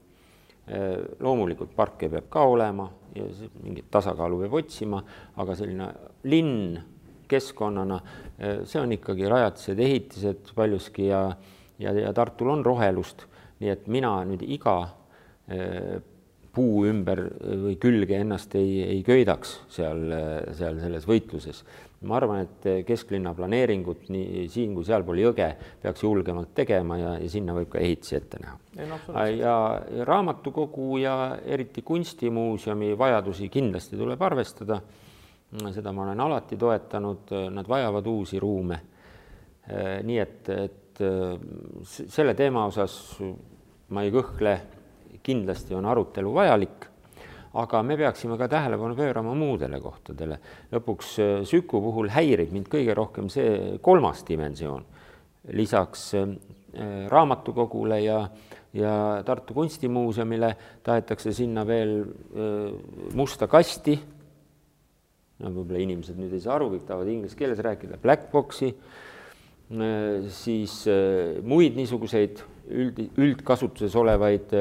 loomulikult 1.23 1.71
parke 1.75 2.09
peab 2.11 2.27
ka 2.29 2.43
olema 2.43 2.89
ja 3.15 3.27
mingit 3.63 3.87
tasakaalu 3.91 4.43
peab 4.43 4.61
otsima, 4.61 4.99
aga 5.39 5.55
selline 5.55 5.87
linn 6.27 6.77
keskkonnana, 7.27 7.99
see 8.37 8.81
on 8.81 8.93
ikkagi 8.93 9.29
rajatised, 9.29 9.79
ehitised 9.81 10.51
paljuski 10.57 11.09
ja, 11.09 11.23
ja, 11.81 11.95
ja 11.97 12.13
Tartul 12.13 12.51
on 12.53 12.65
rohelust, 12.65 13.25
nii 13.61 13.73
et 13.73 13.89
mina 13.89 14.13
nüüd 14.29 14.43
iga 14.45 14.77
äh, 14.85 15.97
puu 16.57 16.85
ümber 16.89 17.21
või 17.65 17.75
külge 17.81 18.17
ennast 18.17 18.55
ei, 18.57 18.81
ei 18.81 19.01
köidaks 19.05 19.59
seal, 19.69 20.07
seal 20.57 20.79
selles 20.81 21.05
võitluses 21.05 21.61
ma 22.05 22.17
arvan, 22.19 22.45
et 22.45 22.85
kesklinna 22.85 23.33
planeeringut 23.37 24.09
nii 24.13 24.45
siin 24.53 24.75
kui 24.77 24.85
sealpool 24.85 25.17
jõge 25.21 25.47
peaks 25.81 26.03
julgemalt 26.05 26.53
tegema 26.57 26.99
ja, 26.99 27.15
ja 27.17 27.29
sinna 27.31 27.55
võib 27.57 27.71
ka 27.73 27.81
ehitisi 27.81 28.19
ette 28.19 28.41
näha. 28.43 28.57
No, 28.85 28.99
ja 29.33 29.55
raamatukogu 30.05 30.99
ja 31.01 31.15
eriti 31.45 31.81
kunstimuuseumi 31.85 32.93
vajadusi 32.99 33.49
kindlasti 33.53 33.97
tuleb 33.97 34.21
arvestada. 34.21 34.81
Seda 35.73 35.91
ma 35.95 36.03
olen 36.03 36.19
alati 36.19 36.57
toetanud, 36.59 37.31
nad 37.55 37.67
vajavad 37.67 38.07
uusi 38.07 38.39
ruume. 38.39 38.79
nii 40.03 40.19
et, 40.19 40.49
et 40.49 40.99
selle 41.93 42.33
teema 42.35 42.65
osas 42.65 42.93
ma 43.89 44.03
ei 44.03 44.11
kõhkle, 44.11 44.53
kindlasti 45.23 45.75
on 45.75 45.85
arutelu 45.85 46.33
vajalik 46.33 46.87
aga 47.57 47.81
me 47.83 47.97
peaksime 47.97 48.37
ka 48.37 48.47
tähelepanu 48.47 48.95
pöörama 48.95 49.33
muudele 49.35 49.79
kohtadele. 49.81 50.39
lõpuks 50.71 51.13
äh, 51.19 51.45
Süku 51.45 51.81
puhul 51.81 52.11
häirib 52.13 52.51
mind 52.53 52.69
kõige 52.69 52.93
rohkem 52.95 53.29
see 53.29 53.77
kolmas 53.81 54.23
dimensioon. 54.27 54.85
lisaks 55.53 56.13
äh, 56.13 56.27
raamatukogule 57.09 58.01
ja, 58.01 58.27
ja 58.73 59.23
Tartu 59.25 59.53
Kunstimuuseumile 59.53 60.55
tahetakse 60.83 61.33
sinna 61.33 61.65
veel 61.67 62.01
äh, 62.03 63.15
musta 63.15 63.47
kasti, 63.47 63.99
no 65.43 65.51
võib-olla 65.53 65.83
inimesed 65.83 66.17
nüüd 66.19 66.33
ei 66.33 66.43
saa 66.43 66.55
aru, 66.57 66.71
kõik 66.73 66.87
tahavad 66.87 67.11
inglise 67.13 67.37
keeles 67.37 67.61
rääkida, 67.63 67.99
black 68.01 68.31
box'i, 68.31 68.71
siis 70.31 70.79
muid 71.43 71.75
niisuguseid 71.75 72.41
üld, 72.71 73.01
üldkasutuses 73.19 73.95
olevaid 73.99 74.53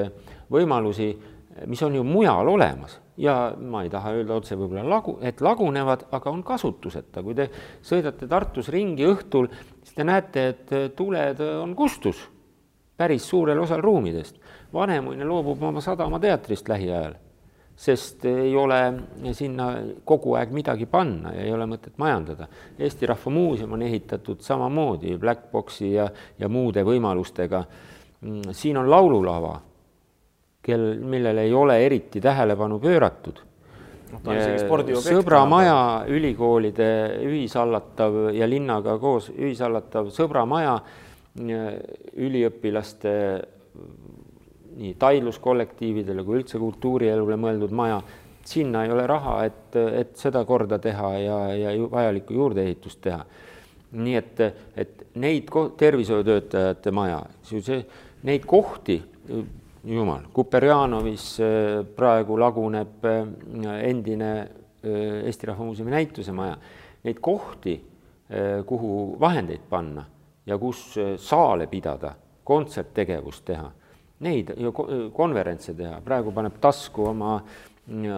võimalusi 0.52 1.12
mis 1.66 1.83
on 1.83 1.95
ju 1.95 2.04
mujal 2.04 2.49
olemas 2.49 2.99
ja 3.16 3.54
ma 3.61 3.83
ei 3.83 3.90
taha 3.90 4.12
öelda 4.18 4.37
otse 4.37 4.56
võib-olla 4.59 4.85
lagu, 4.88 5.16
et 5.25 5.40
lagunevad, 5.40 6.06
aga 6.12 6.30
on 6.30 6.42
kasutuseta. 6.45 7.23
kui 7.23 7.35
te 7.35 7.49
sõidate 7.83 8.28
Tartus 8.28 8.68
ringi 8.68 9.06
õhtul, 9.09 9.49
siis 9.83 9.97
te 9.97 10.04
näete, 10.04 10.49
et 10.52 10.97
tuled 10.97 11.40
on 11.40 11.75
kustus 11.76 12.21
päris 12.97 13.28
suurel 13.28 13.59
osal 13.61 13.80
ruumidest. 13.80 14.37
Vanemuine 14.73 15.25
loobub 15.25 15.62
oma 15.62 15.80
Sadama 15.80 16.21
teatrist 16.21 16.68
lähiajal, 16.68 17.16
sest 17.76 18.25
ei 18.25 18.54
ole 18.56 18.78
sinna 19.37 19.68
kogu 20.04 20.35
aeg 20.38 20.52
midagi 20.56 20.87
panna 20.88 21.35
ja 21.37 21.45
ei 21.45 21.52
ole 21.52 21.66
mõtet 21.68 21.99
majandada. 22.00 22.49
Eesti 22.78 23.06
Rahva 23.06 23.33
Muuseum 23.33 23.76
on 23.76 23.85
ehitatud 23.85 24.40
samamoodi 24.40 25.18
Black 25.21 25.50
Boxi 25.52 25.92
ja, 25.92 26.09
ja 26.38 26.49
muude 26.49 26.85
võimalustega. 26.85 27.64
siin 28.52 28.76
on 28.76 28.88
laululava 28.90 29.61
kel, 30.62 30.87
millele 30.99 31.42
ei 31.42 31.52
ole 31.54 31.76
eriti 31.85 32.21
tähelepanu 32.21 32.78
pööratud 32.80 33.42
no,. 34.12 34.21
Sõbra 35.04 35.45
maja, 35.49 35.78
ülikoolide 36.09 36.88
ühishallatav 37.26 38.30
ja 38.35 38.49
linnaga 38.49 38.97
koos 38.99 39.28
ühishallatav 39.35 40.09
Sõbra 40.14 40.47
maja, 40.49 40.78
üliõpilaste 41.37 43.12
nii 44.76 44.95
taidluskollektiividele 45.00 46.25
kui 46.25 46.40
üldse 46.40 46.61
kultuurielule 46.61 47.37
mõeldud 47.40 47.75
maja, 47.76 48.00
sinna 48.47 48.85
ei 48.87 48.92
ole 48.95 49.06
raha, 49.11 49.38
et, 49.49 49.76
et 49.76 50.16
seda 50.21 50.45
korda 50.47 50.78
teha 50.78 51.12
ja, 51.18 51.38
ja 51.56 51.75
vajalikku 51.90 52.37
juurdeehitust 52.37 53.00
teha. 53.09 53.25
nii 53.97 54.16
et, 54.18 54.40
et 54.76 55.06
neid 55.23 55.49
tervishoiutöötajate 55.78 56.90
maja, 56.92 57.23
see, 57.47 57.78
neid 58.26 58.45
kohti 58.47 58.99
jumal, 59.87 60.21
Kuperjanovis 60.33 61.40
äh, 61.40 61.87
praegu 61.97 62.38
laguneb 62.40 63.04
äh, 63.04 63.26
endine 63.87 64.30
äh, 64.40 65.26
Eesti 65.26 65.47
Rahva 65.47 65.64
Muuseumi 65.64 65.90
näitusemaja. 65.90 66.56
Neid 67.06 67.21
kohti, 67.23 67.76
kuhu 68.66 69.16
vahendeid 69.21 69.68
panna 69.71 70.02
ja 70.47 70.56
kus 70.59 70.80
saale 71.23 71.68
pidada, 71.71 72.16
kontserttegevust 72.45 73.45
teha, 73.47 73.68
neid 74.25 74.52
konverentse 75.12 75.75
teha, 75.76 76.00
praegu 76.04 76.32
paneb 76.32 76.56
tasku 76.61 77.11
oma, 77.11 77.37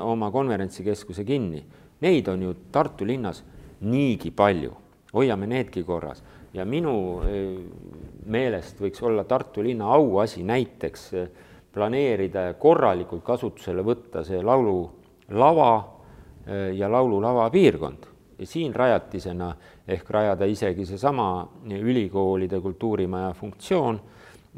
oma 0.03 0.31
konverentsikeskuse 0.31 1.25
kinni. 1.27 1.65
Neid 2.01 2.29
on 2.29 2.43
ju 2.43 2.55
Tartu 2.73 3.07
linnas 3.07 3.43
niigi 3.81 4.31
palju, 4.31 4.75
hoiame 5.13 5.49
needki 5.51 5.83
korras 5.87 6.23
ja 6.55 6.65
minu 6.65 6.95
meelest 8.27 8.79
võiks 8.81 9.03
olla 9.05 9.25
Tartu 9.29 9.63
linna 9.67 9.91
auasi 9.95 10.45
näiteks 10.47 11.03
äh, 11.15 11.29
planeerida 11.79 12.49
ja 12.49 12.55
korralikult 12.59 13.25
kasutusele 13.25 13.85
võtta 13.87 14.25
see 14.27 14.41
laululava 14.43 15.73
eh, 16.47 16.75
ja 16.79 16.91
laululava 16.91 17.49
piirkond. 17.55 18.15
siin 18.39 18.75
rajatisena 18.75 19.49
ehk 19.89 20.11
rajada 20.11 20.47
isegi 20.47 20.85
seesama 20.87 21.49
ülikoolide 21.67 22.61
kultuurimaja 22.61 23.33
funktsioon, 23.35 23.99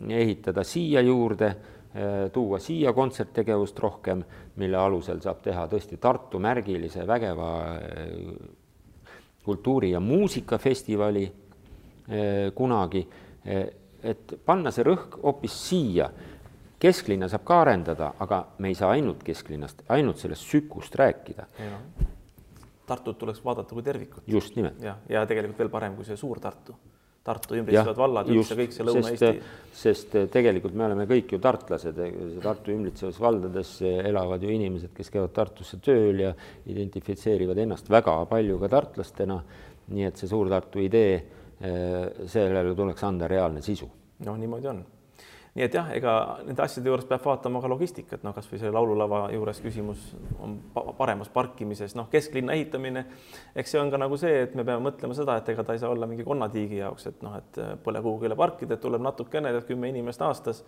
ehitada 0.09 0.65
siia 0.65 1.01
juurde, 1.01 1.51
eh, 1.95 2.31
tuua 2.33 2.59
siia 2.59 2.93
kontserttegevust 2.93 3.79
rohkem, 3.79 4.25
mille 4.57 4.77
alusel 4.77 5.21
saab 5.21 5.43
teha 5.43 5.67
tõesti 5.69 5.99
Tartu 6.01 6.39
märgilise 6.39 7.07
vägeva 7.07 7.51
eh, 7.77 8.35
kultuuri- 9.45 9.93
ja 9.93 10.01
muusikafestivali 10.01 11.33
kunagi, 12.55 13.01
et 14.03 14.33
panna 14.45 14.73
see 14.75 14.83
rõhk 14.83 15.21
hoopis 15.23 15.55
siia 15.69 16.09
kesklinna 16.81 17.29
saab 17.29 17.45
ka 17.49 17.61
arendada, 17.65 18.15
aga 18.25 18.41
me 18.59 18.71
ei 18.73 18.77
saa 18.79 18.95
ainult 18.97 19.23
kesklinnast, 19.25 19.85
ainult 19.93 20.21
sellest 20.21 20.49
sükust 20.49 20.97
rääkida. 20.97 21.47
Tartut 22.89 23.19
tuleks 23.21 23.43
vaadata 23.45 23.77
kui 23.77 23.85
tervikut. 23.87 24.25
just 24.27 24.57
nimelt. 24.57 24.81
jah, 24.83 24.97
ja 25.09 25.27
tegelikult 25.27 25.59
veel 25.59 25.69
parem 25.71 25.97
kui 25.97 26.05
see 26.05 26.17
suur 26.17 26.41
Tartu. 27.25 27.57
Ümbritsevad 27.61 27.99
vallad, 28.01 28.29
üldse 28.33 28.57
kõik 28.57 28.73
see 28.73 28.87
Lõuna-Eesti. 28.87 29.33
sest 29.77 30.15
tegelikult 30.33 30.75
me 30.75 30.87
oleme 30.87 31.05
kõik 31.09 31.35
ju 31.35 31.41
tartlased, 31.43 31.99
Tartu 32.43 32.73
ümbritsevas 32.73 33.19
valdades 33.21 33.75
elavad 33.85 34.43
ju 34.43 34.53
inimesed, 34.55 34.95
kes 34.97 35.13
käivad 35.13 35.35
Tartusse 35.37 35.77
tööl 35.85 36.25
ja 36.25 36.31
identifitseerivad 36.73 37.61
ennast 37.61 37.91
väga 37.93 38.17
palju 38.31 38.59
ka 38.63 38.73
tartlastena. 38.73 39.43
nii 39.91 40.07
et 40.07 40.17
see 40.17 40.29
Suur-Tartu 40.31 40.79
idee, 40.81 41.15
sellele 42.31 42.75
tuleks 42.75 43.05
anda 43.05 43.29
reaalne 43.29 43.61
sisu. 43.61 43.91
noh, 44.25 44.37
niimoodi 44.39 44.69
on 44.71 44.85
nii 45.55 45.65
et 45.67 45.75
jah, 45.75 45.89
ega 45.97 46.13
nende 46.47 46.63
asjade 46.63 46.87
juures 46.91 47.07
peab 47.09 47.25
vaatama 47.27 47.63
ka 47.63 47.71
logistikat, 47.71 48.23
noh, 48.27 48.35
kasvõi 48.37 48.61
selle 48.61 48.75
laululava 48.77 49.25
juures 49.35 49.59
küsimus 49.65 50.05
on 50.39 50.57
paremas 50.99 51.31
parkimises, 51.35 51.97
noh, 51.99 52.07
kesklinna 52.13 52.55
ehitamine. 52.55 53.05
eks 53.57 53.75
see 53.75 53.81
on 53.81 53.91
ka 53.91 53.99
nagu 53.99 54.19
see, 54.21 54.45
et 54.45 54.55
me 54.55 54.65
peame 54.65 54.87
mõtlema 54.91 55.17
seda, 55.17 55.41
et 55.41 55.51
ega 55.55 55.65
ta 55.67 55.75
ei 55.75 55.83
saa 55.83 55.91
olla 55.91 56.07
mingi 56.11 56.27
konnatiigi 56.27 56.81
jaoks, 56.83 57.11
et 57.11 57.27
noh, 57.27 57.35
et 57.41 57.61
pole 57.85 58.03
kuhugile 58.03 58.39
parkida, 58.39 58.79
et 58.79 58.85
tuleb 58.85 59.03
natukene, 59.03 59.53
kümme 59.67 59.91
inimest 59.91 60.23
aastas 60.23 60.65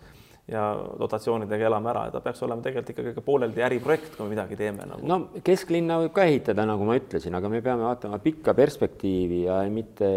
ja 0.51 0.63
dotatsioonidega 0.99 1.69
elame 1.69 1.89
ära 1.93 2.01
ja 2.09 2.11
ta 2.11 2.19
peaks 2.23 2.41
olema 2.43 2.63
tegelikult 2.65 2.89
ikkagi 2.91 3.21
pooleldi 3.23 3.63
äriprojekt, 3.63 4.09
kui 4.17 4.25
me 4.25 4.33
midagi 4.33 4.57
teeme 4.59 4.83
nagu. 4.89 5.07
no 5.07 5.19
kesklinna 5.43 6.01
võib 6.01 6.11
ka 6.17 6.25
ehitada, 6.27 6.65
nagu 6.67 6.83
ma 6.87 6.97
ütlesin, 6.99 7.37
aga 7.37 7.51
me 7.51 7.61
peame 7.63 7.87
vaatama 7.87 8.19
pikka 8.23 8.55
perspektiivi 8.57 9.45
ja 9.45 9.61
mitte, 9.71 10.09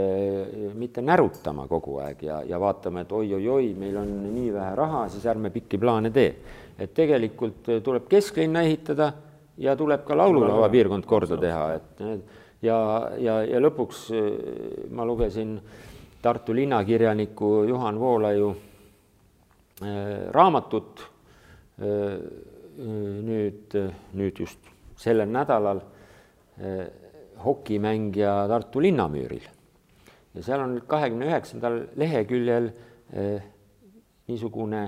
mitte 0.74 1.04
närutama 1.06 1.68
kogu 1.70 2.00
aeg 2.02 2.26
ja, 2.26 2.40
ja 2.42 2.58
vaatama, 2.58 3.06
et 3.06 3.14
oi-oi-oi, 3.14 3.70
meil 3.78 4.02
on 4.02 4.12
nii 4.32 4.50
vähe 4.56 4.74
raha, 4.82 5.06
siis 5.14 5.30
ärme 5.30 5.54
pikki 5.54 5.78
plaane 5.78 6.10
tee. 6.10 6.34
et 6.78 6.92
tegelikult 6.94 7.70
tuleb 7.84 8.10
kesklinna 8.10 8.66
ehitada 8.66 9.12
ja 9.62 9.76
tuleb 9.78 10.02
ka 10.04 10.18
laululava 10.18 10.68
piirkond 10.74 11.06
korda 11.06 11.38
teha, 11.38 11.66
et 11.78 12.06
ja, 12.66 12.78
ja, 13.22 13.40
ja 13.46 13.62
lõpuks 13.62 14.08
ma 14.90 15.06
lugesin 15.06 15.60
Tartu 16.26 16.54
linnakirjaniku 16.56 17.60
Juhan 17.68 18.00
Voolaiu 18.00 18.48
Äh, 18.50 18.65
raamatut 20.32 21.02
äh, 21.80 22.16
nüüd, 23.26 23.76
nüüd 24.16 24.40
just 24.40 24.70
sellel 24.96 25.28
nädalal 25.28 25.82
äh, 25.82 26.86
hokimängija 27.44 28.46
Tartu 28.48 28.80
linnamüüril. 28.80 29.44
ja 30.34 30.42
seal 30.42 30.60
on 30.60 30.78
kahekümne 30.88 31.28
üheksandal 31.28 31.82
leheküljel 31.96 32.70
niisugune 34.26 34.80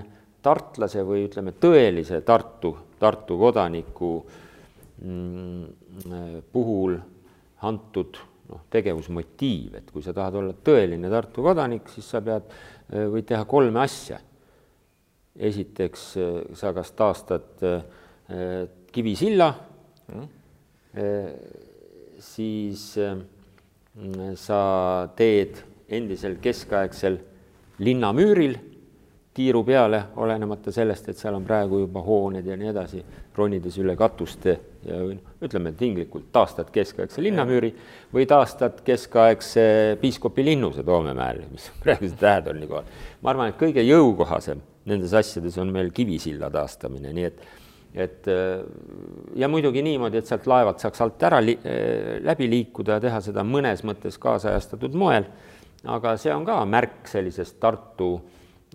tartlase 0.43 1.05
või 1.07 1.27
ütleme, 1.29 1.53
tõelise 1.61 2.23
Tartu, 2.27 2.73
Tartu 2.99 3.37
kodaniku 3.39 4.11
mm, 5.05 6.43
puhul 6.53 6.97
antud 7.69 8.19
noh, 8.49 8.65
tegevusmotiiv, 8.73 9.77
et 9.79 9.93
kui 9.93 10.03
sa 10.03 10.17
tahad 10.17 10.41
olla 10.41 10.57
tõeline 10.65 11.13
Tartu 11.13 11.45
kodanik, 11.45 11.89
siis 11.93 12.09
sa 12.11 12.21
pead, 12.25 12.49
võid 12.89 13.29
teha 13.29 13.45
kolme 13.49 13.85
asja 13.85 14.19
esiteks 15.39 16.05
sa 16.59 16.73
kas 16.75 16.93
taastad 16.99 17.65
äh, 17.65 17.81
Kivisilla 18.93 19.53
mm., 20.09 20.35
siis 22.19 22.83
äh, 22.99 23.19
sa 24.35 24.61
teed 25.17 25.61
endisel 25.89 26.39
keskaegsel 26.43 27.19
linnamüüril 27.79 28.57
tiiru 29.39 29.63
peale, 29.63 30.01
olenemata 30.19 30.73
sellest, 30.75 31.13
et 31.13 31.19
seal 31.21 31.37
on 31.39 31.45
praegu 31.47 31.79
juba 31.85 32.03
hooned 32.03 32.47
ja 32.47 32.57
nii 32.59 32.71
edasi, 32.73 33.03
ronides 33.37 33.77
üle 33.79 33.95
katuste 33.99 34.57
ja 34.83 34.99
ütleme 35.47 35.71
tinglikult, 35.79 36.27
taastad 36.35 36.73
keskaegse 36.75 37.23
linnamüüri 37.23 37.71
või 38.15 38.27
taastad 38.31 38.81
keskaegse 38.87 39.63
piiskopi 40.01 40.43
linnuse 40.47 40.83
Toomemäel, 40.87 41.45
mis 41.53 41.69
praegused 41.85 42.19
tähed 42.19 42.51
on 42.51 42.59
nii 42.59 42.71
kohal. 42.73 42.91
ma 43.23 43.35
arvan, 43.35 43.53
et 43.53 43.61
kõige 43.61 43.85
jõukohasem 43.87 44.63
nendes 44.89 45.15
asjades 45.17 45.59
on 45.61 45.73
meil 45.75 45.93
Kivisilla 45.95 46.51
taastamine, 46.53 47.15
nii 47.15 47.31
et 47.31 47.49
et 47.99 48.27
ja 49.41 49.49
muidugi 49.49 49.81
niimoodi, 49.83 50.21
et 50.21 50.29
sealt 50.29 50.45
laevad 50.47 50.77
saaks 50.79 51.01
alt 51.01 51.23
ära 51.25 51.39
li 51.41 51.55
läbi 52.21 52.47
liikuda 52.53 52.99
ja 52.99 53.03
teha 53.07 53.21
seda 53.25 53.41
mõnes 53.49 53.81
mõttes 53.89 54.19
kaasajastatud 54.21 54.93
moel, 54.99 55.25
aga 55.89 56.13
see 56.21 56.35
on 56.35 56.45
ka 56.47 56.59
märk 56.69 57.09
sellisest 57.09 57.57
Tartu 57.63 58.11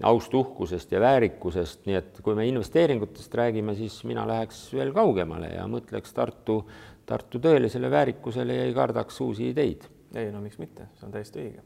aust 0.02 0.34
uhkusest 0.34 0.92
ja 0.92 1.00
väärikusest, 1.00 1.84
nii 1.86 1.98
et 2.00 2.22
kui 2.26 2.36
me 2.36 2.48
investeeringutest 2.50 3.36
räägime, 3.38 3.76
siis 3.78 4.00
mina 4.10 4.26
läheks 4.28 4.66
veel 4.74 4.94
kaugemale 4.96 5.54
ja 5.54 5.68
mõtleks 5.70 6.16
Tartu, 6.16 6.64
Tartu 7.06 7.42
tõelisele 7.44 7.92
väärikusele 7.92 8.58
ja 8.58 8.66
ei 8.70 8.74
kardaks 8.74 9.22
uusi 9.22 9.52
ideid. 9.54 9.86
ei 10.16 10.32
no 10.32 10.42
miks 10.42 10.58
mitte, 10.58 10.90
see 10.98 11.06
on 11.08 11.14
täiesti 11.14 11.40
õige. 11.42 11.62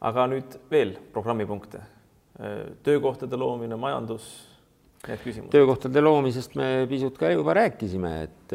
aga 0.00 0.26
nüüd 0.26 0.58
veel 0.70 0.96
programmipunkte 1.12 1.95
töökohtade 2.84 3.38
loomine, 3.40 3.78
majandus, 3.80 4.26
need 5.06 5.22
küsimused? 5.24 5.52
töökohtade 5.54 6.02
loomisest 6.02 6.56
me 6.58 6.68
pisut 6.90 7.16
ka 7.20 7.30
juba 7.32 7.54
rääkisime, 7.56 8.12
et, 8.26 8.54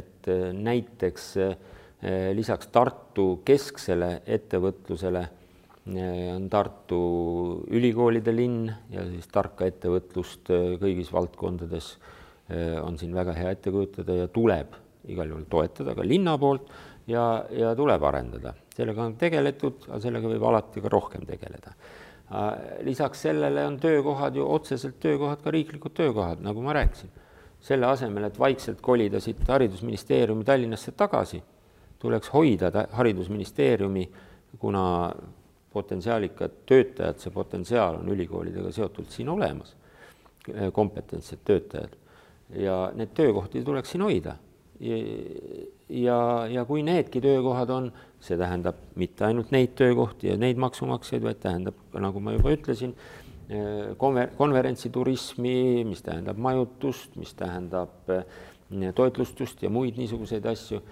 et 0.00 0.30
näiteks 0.56 1.28
eh, 1.44 2.30
lisaks 2.36 2.70
Tartu 2.72 3.42
kesksele 3.44 4.22
ettevõtlusele 4.24 5.22
eh, 5.26 6.30
on 6.32 6.48
Tartu 6.52 7.02
ülikoolide 7.72 8.34
linn 8.34 8.70
ja 8.92 9.04
siis 9.10 9.28
tarka 9.32 9.68
ettevõtlust 9.68 10.52
eh, 10.54 10.72
kõigis 10.82 11.12
valdkondades 11.12 11.94
on 12.82 12.98
siin 13.00 13.14
väga 13.14 13.32
hea 13.32 13.52
ette 13.54 13.70
kujutada 13.72 14.12
ja 14.18 14.26
tuleb 14.28 14.74
igal 15.08 15.30
juhul 15.30 15.44
toetada 15.48 15.94
ka 15.96 16.04
linna 16.04 16.34
poolt 16.36 16.66
ja, 17.08 17.46
ja 17.54 17.70
tuleb 17.78 18.02
arendada. 18.04 18.52
sellega 18.74 19.06
on 19.06 19.14
tegeletud, 19.16 19.86
aga 19.88 20.00
sellega 20.02 20.28
võib 20.28 20.44
alati 20.50 20.82
ka 20.82 20.90
rohkem 20.92 21.24
tegeleda 21.24 21.72
lisaks 22.80 23.22
sellele 23.22 23.66
on 23.66 23.78
töökohad 23.80 24.36
ju 24.36 24.46
otseselt 24.52 25.00
töökohad, 25.00 25.42
ka 25.44 25.50
riiklikud 25.50 25.92
töökohad, 25.94 26.40
nagu 26.40 26.62
ma 26.62 26.72
rääkisin. 26.72 27.10
selle 27.62 27.86
asemel, 27.86 28.24
et 28.24 28.38
vaikselt 28.38 28.80
kolida 28.82 29.20
siit 29.20 29.48
Haridusministeeriumi 29.48 30.44
Tallinnasse 30.44 30.92
tagasi, 30.92 31.42
tuleks 31.98 32.32
hoida 32.34 32.72
Haridusministeeriumi, 32.90 34.10
kuna 34.58 35.12
potentsiaalikad 35.72 36.50
töötajad, 36.66 37.20
see 37.22 37.30
potentsiaal 37.30 38.00
on 38.00 38.08
ülikoolidega 38.08 38.72
seotult 38.72 39.14
siin 39.14 39.28
olemas, 39.28 39.76
kompetentsed 40.72 41.44
töötajad. 41.44 41.94
ja 42.52 42.90
neid 42.94 43.14
töökohti 43.14 43.62
tuleks 43.64 43.90
siin 43.90 44.02
hoida 44.02 44.34
ja, 44.82 46.18
ja 46.50 46.64
kui 46.66 46.82
needki 46.86 47.22
töökohad 47.22 47.70
on, 47.72 47.90
see 48.22 48.38
tähendab 48.38 48.78
mitte 48.98 49.26
ainult 49.28 49.52
neid 49.54 49.76
töökohti 49.78 50.32
ja 50.32 50.38
neid 50.40 50.60
maksumaksjaid, 50.62 51.22
vaid 51.24 51.42
tähendab, 51.42 51.78
nagu 52.02 52.22
ma 52.22 52.34
juba 52.36 52.54
ütlesin, 52.54 52.94
eh, 53.48 53.92
konver-, 54.00 54.34
konverentsiturismi, 54.38 55.84
mis 55.88 56.02
tähendab 56.06 56.40
majutust, 56.42 57.14
mis 57.20 57.34
tähendab 57.38 58.10
eh, 58.14 58.26
toitlustust 58.96 59.62
ja 59.62 59.70
muid 59.70 60.00
niisuguseid 60.00 60.46
asju. 60.50 60.82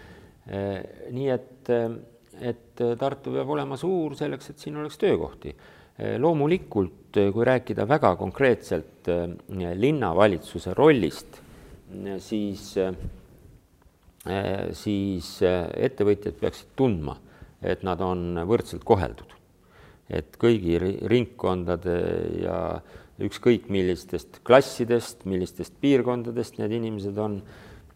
Eh, 0.50 0.78
nii 1.14 1.28
et, 1.34 1.74
et 2.40 2.86
Tartu 2.98 3.34
peab 3.34 3.50
olema 3.52 3.76
suur 3.80 4.16
selleks, 4.18 4.52
et 4.52 4.62
siin 4.62 4.80
oleks 4.80 4.98
töökohti. 4.98 5.54
loomulikult, 6.18 7.12
kui 7.12 7.44
rääkida 7.44 7.84
väga 7.84 8.14
konkreetselt 8.16 9.08
linnavalitsuse 9.76 10.72
rollist, 10.72 11.36
siis 12.24 12.78
Äh, 12.80 13.19
siis 14.76 15.38
äh, 15.46 15.64
ettevõtjad 15.88 16.36
peaksid 16.40 16.74
tundma, 16.76 17.16
et 17.64 17.84
nad 17.86 18.00
on 18.04 18.42
võrdselt 18.48 18.84
koheldud. 18.84 19.36
et 20.10 20.34
kõigi 20.42 20.74
ringkondade 21.06 21.92
ja 22.42 22.82
ükskõik 23.22 23.68
millistest 23.70 24.40
klassidest, 24.42 25.22
millistest 25.24 25.76
piirkondadest 25.80 26.58
need 26.58 26.72
inimesed 26.80 27.18
on, 27.18 27.36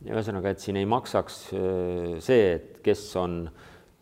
ühesõnaga, 0.07 0.53
et 0.53 0.63
siin 0.63 0.79
ei 0.79 0.87
maksaks 0.87 1.39
äh, 1.53 2.17
see, 2.23 2.55
et 2.55 2.81
kes 2.85 3.05
on 3.21 3.49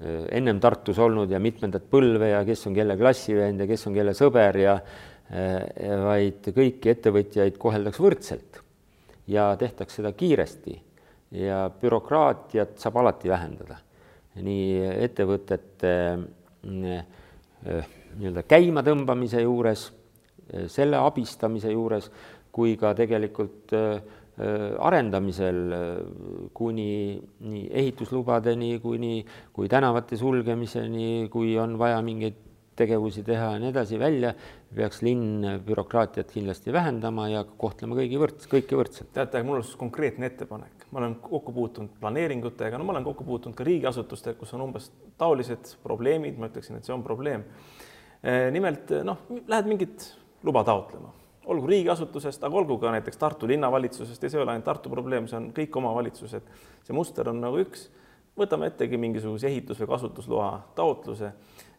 ennem 0.03 0.59
Tartus 0.59 0.99
olnud 0.99 1.31
ja 1.31 1.39
mitmendat 1.39 1.85
põlve 1.87 2.33
ja 2.33 2.41
kes 2.43 2.67
on 2.67 2.75
kelle 2.75 2.97
klassivend 2.99 3.63
ja 3.63 3.69
kes 3.71 3.87
on 3.87 3.95
kelle 3.95 4.17
sõber 4.19 4.57
ja 4.59 4.73
vaid 6.03 6.49
kõiki 6.57 6.91
ettevõtjaid 6.91 7.55
koheldaks 7.63 8.01
võrdselt 8.03 8.59
ja 9.31 9.53
tehtaks 9.61 10.01
seda 10.01 10.11
kiiresti 10.11 10.75
ja 11.33 11.71
bürokraatiat 11.81 12.79
saab 12.81 13.01
alati 13.03 13.31
vähendada. 13.33 13.79
nii 14.33 14.79
ettevõtete 15.05 15.91
eh, 16.65 17.03
nii-öelda 18.17 18.43
käimatõmbamise 18.49 19.43
juures, 19.43 19.91
eh, 20.49 20.65
selle 20.73 20.97
abistamise 20.97 21.73
juures, 21.73 22.09
kui 22.53 22.79
ka 22.81 22.95
tegelikult 22.97 23.75
eh, 23.77 23.99
arendamisel 24.81 25.59
kuni 26.57 27.21
nii 27.21 27.67
ehituslubadeni, 27.83 28.79
kuni, 28.81 29.21
kui 29.53 29.69
tänavate 29.69 30.17
sulgemiseni, 30.17 31.29
kui 31.29 31.59
on 31.61 31.77
vaja 31.79 32.01
mingeid 32.03 32.41
tegevusi 32.83 33.25
teha 33.27 33.55
ja 33.55 33.63
nii 33.63 33.73
edasi, 33.73 33.99
välja 34.03 34.35
peaks 34.75 35.03
linn 35.07 35.49
bürokraatiat 35.67 36.31
kindlasti 36.35 36.75
vähendama 36.75 37.31
ja 37.33 37.47
kohtlema 37.47 37.97
kõigi 38.03 38.21
võrds-, 38.21 38.51
kõiki 38.51 38.79
võrdselt. 38.79 39.15
teate, 39.17 39.43
mul 39.47 39.63
on 39.63 39.69
konkreetne 39.87 40.29
ettepanek 40.29 40.83
ma 40.93 40.99
olen 40.99 41.15
kokku 41.15 41.53
puutunud 41.53 41.95
planeeringutega, 42.01 42.79
no 42.79 42.85
ma 42.85 42.93
olen 42.93 43.05
kokku 43.05 43.25
puutunud 43.25 43.57
ka 43.57 43.65
riigiasutustega, 43.65 44.37
kus 44.39 44.53
on 44.57 44.67
umbes 44.67 44.91
taolised 45.21 45.73
probleemid, 45.83 46.37
ma 46.37 46.51
ütleksin, 46.51 46.77
et 46.77 46.89
see 46.89 46.95
on 46.95 47.05
probleem. 47.05 47.45
nimelt 48.53 48.93
noh, 49.03 49.25
lähed 49.51 49.67
mingit 49.67 50.05
luba 50.47 50.63
taotlema, 50.69 51.09
olgu 51.51 51.67
riigiasutusest, 51.71 52.45
aga 52.45 52.61
olgu 52.61 52.77
ka 52.79 52.93
näiteks 52.95 53.19
Tartu 53.19 53.49
linnavalitsusest 53.49 54.23
ja 54.23 54.31
see 54.31 54.39
ei 54.39 54.45
ole 54.45 54.53
ainult 54.53 54.69
Tartu 54.69 54.93
probleem, 54.93 55.27
see 55.27 55.41
on 55.41 55.49
kõik 55.57 55.81
omavalitsused. 55.81 56.53
see 56.85 56.95
muster 56.95 57.33
on 57.33 57.41
nagu 57.41 57.59
üks, 57.65 57.89
võtame 58.39 58.69
ettegi 58.69 59.01
mingisuguse 59.01 59.49
ehitus- 59.49 59.81
või 59.81 59.95
kasutusloa 59.97 60.53
taotluse 60.77 61.33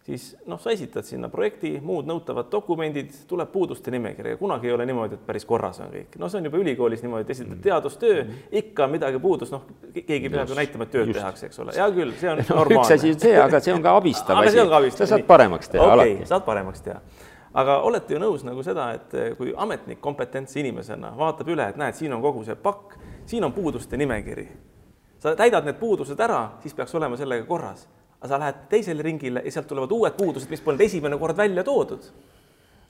siis 0.04 0.36
noh, 0.46 0.60
sa 0.60 0.72
esitad 0.72 1.06
sinna 1.08 1.30
projekti, 1.32 1.78
muud 1.84 2.08
nõutavad 2.08 2.50
dokumendid, 2.52 3.13
tuleb 3.28 3.52
puuduste 3.54 3.92
nimekiri 3.94 4.34
ja 4.34 4.39
kunagi 4.39 4.68
ei 4.68 4.76
ole 4.76 4.86
niimoodi, 4.88 5.16
et 5.20 5.26
päris 5.26 5.46
korras 5.48 5.80
on 5.84 5.92
kõik. 5.94 6.18
no 6.20 6.30
see 6.30 6.42
on 6.42 6.50
juba 6.50 6.60
ülikoolis 6.60 7.04
niimoodi, 7.06 7.24
et 7.24 7.36
esitad 7.36 7.56
mm. 7.56 7.62
teadustöö, 7.63 8.26
ikka 8.63 8.88
midagi 8.92 9.22
puudus, 9.24 9.54
noh, 9.54 9.63
keegi 9.96 10.32
peab 10.34 10.52
ju 10.52 10.58
näitama, 10.60 10.88
et 10.88 10.96
tööd 10.98 11.12
just. 11.12 11.20
tehakse, 11.20 11.52
eks 11.52 11.62
ole, 11.63 11.76
hea 11.78 11.88
küll, 11.96 12.16
see 12.20 12.32
on 12.32 12.42
no, 12.44 12.58
normaalne. 12.60 12.82
üks 12.82 12.98
asi 12.98 13.13
on 13.16 13.22
see, 13.24 13.38
aga 13.46 13.63
see 13.63 13.76
on 13.76 13.86
ka 13.86 13.96
abistav 14.02 14.44
asi. 14.44 14.92
sa 14.98 15.10
saad 15.13 15.26
paremaks 15.30 15.72
teha 15.72 15.88
okay, 15.88 15.96
alati. 15.96 16.28
saad 16.34 16.46
paremaks 16.50 16.84
teha 16.84 17.00
aga 17.63 17.80
olete 17.88 18.16
ju 18.16 18.20
nõus 18.20 18.44
nagu 18.44 18.63
seda, 18.66 18.92
et 18.98 19.18
kui 19.38 19.54
ametnik 19.56 20.02
kompetentse 20.04 20.60
inimesena 20.60 21.13
vaatab 21.16 21.54
üle, 21.54 21.70
et 21.70 21.80
näed, 21.80 21.96
siin 21.96 22.12
on 22.16 22.22
kogu 22.22 22.44
see 22.44 22.58
pakk, 22.60 22.98
siin 23.30 23.46
on 23.46 23.54
puuduste 23.56 23.98
nimekiri. 23.98 24.48
sa 25.24 25.36
täidad 25.39 25.63
need 25.63 25.78
puudused 25.80 26.20
ära, 26.20 26.58
siis 26.60 26.74
peaks 26.76 26.96
olema 26.98 27.16
sellega 27.16 27.46
korras 27.48 27.88
aga 28.24 28.32
sa 28.32 28.40
lähed 28.40 28.60
teisele 28.72 29.04
ringile 29.04 29.42
ja 29.44 29.52
sealt 29.52 29.68
tulevad 29.68 29.92
uued 29.92 30.16
puudused, 30.16 30.48
mis 30.52 30.62
polnud 30.64 30.82
esimene 30.82 31.18
kord 31.20 31.38
välja 31.38 31.64
toodud. 31.64 32.06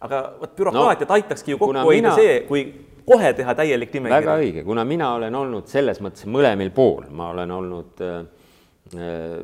aga 0.03 0.19
vot 0.39 0.55
bürokraatiat 0.55 1.09
no, 1.09 1.15
aitakski 1.15 1.51
ju 1.51 1.57
kokku 1.57 1.79
hoida 1.79 2.09
mina... 2.09 2.15
see, 2.15 2.41
kui 2.47 2.63
kohe 3.05 3.33
teha 3.33 3.55
täielik 3.55 3.93
nimekiri. 3.93 4.19
väga 4.19 4.35
õige, 4.37 4.63
kuna 4.67 4.83
mina 4.85 5.13
olen 5.15 5.35
olnud 5.35 5.71
selles 5.71 6.01
mõttes 6.03 6.27
mõlemil 6.29 6.69
pool, 6.75 7.07
ma 7.09 7.31
olen 7.31 7.51
olnud 7.51 8.03
äh, 8.03 8.19
äh, 8.93 9.39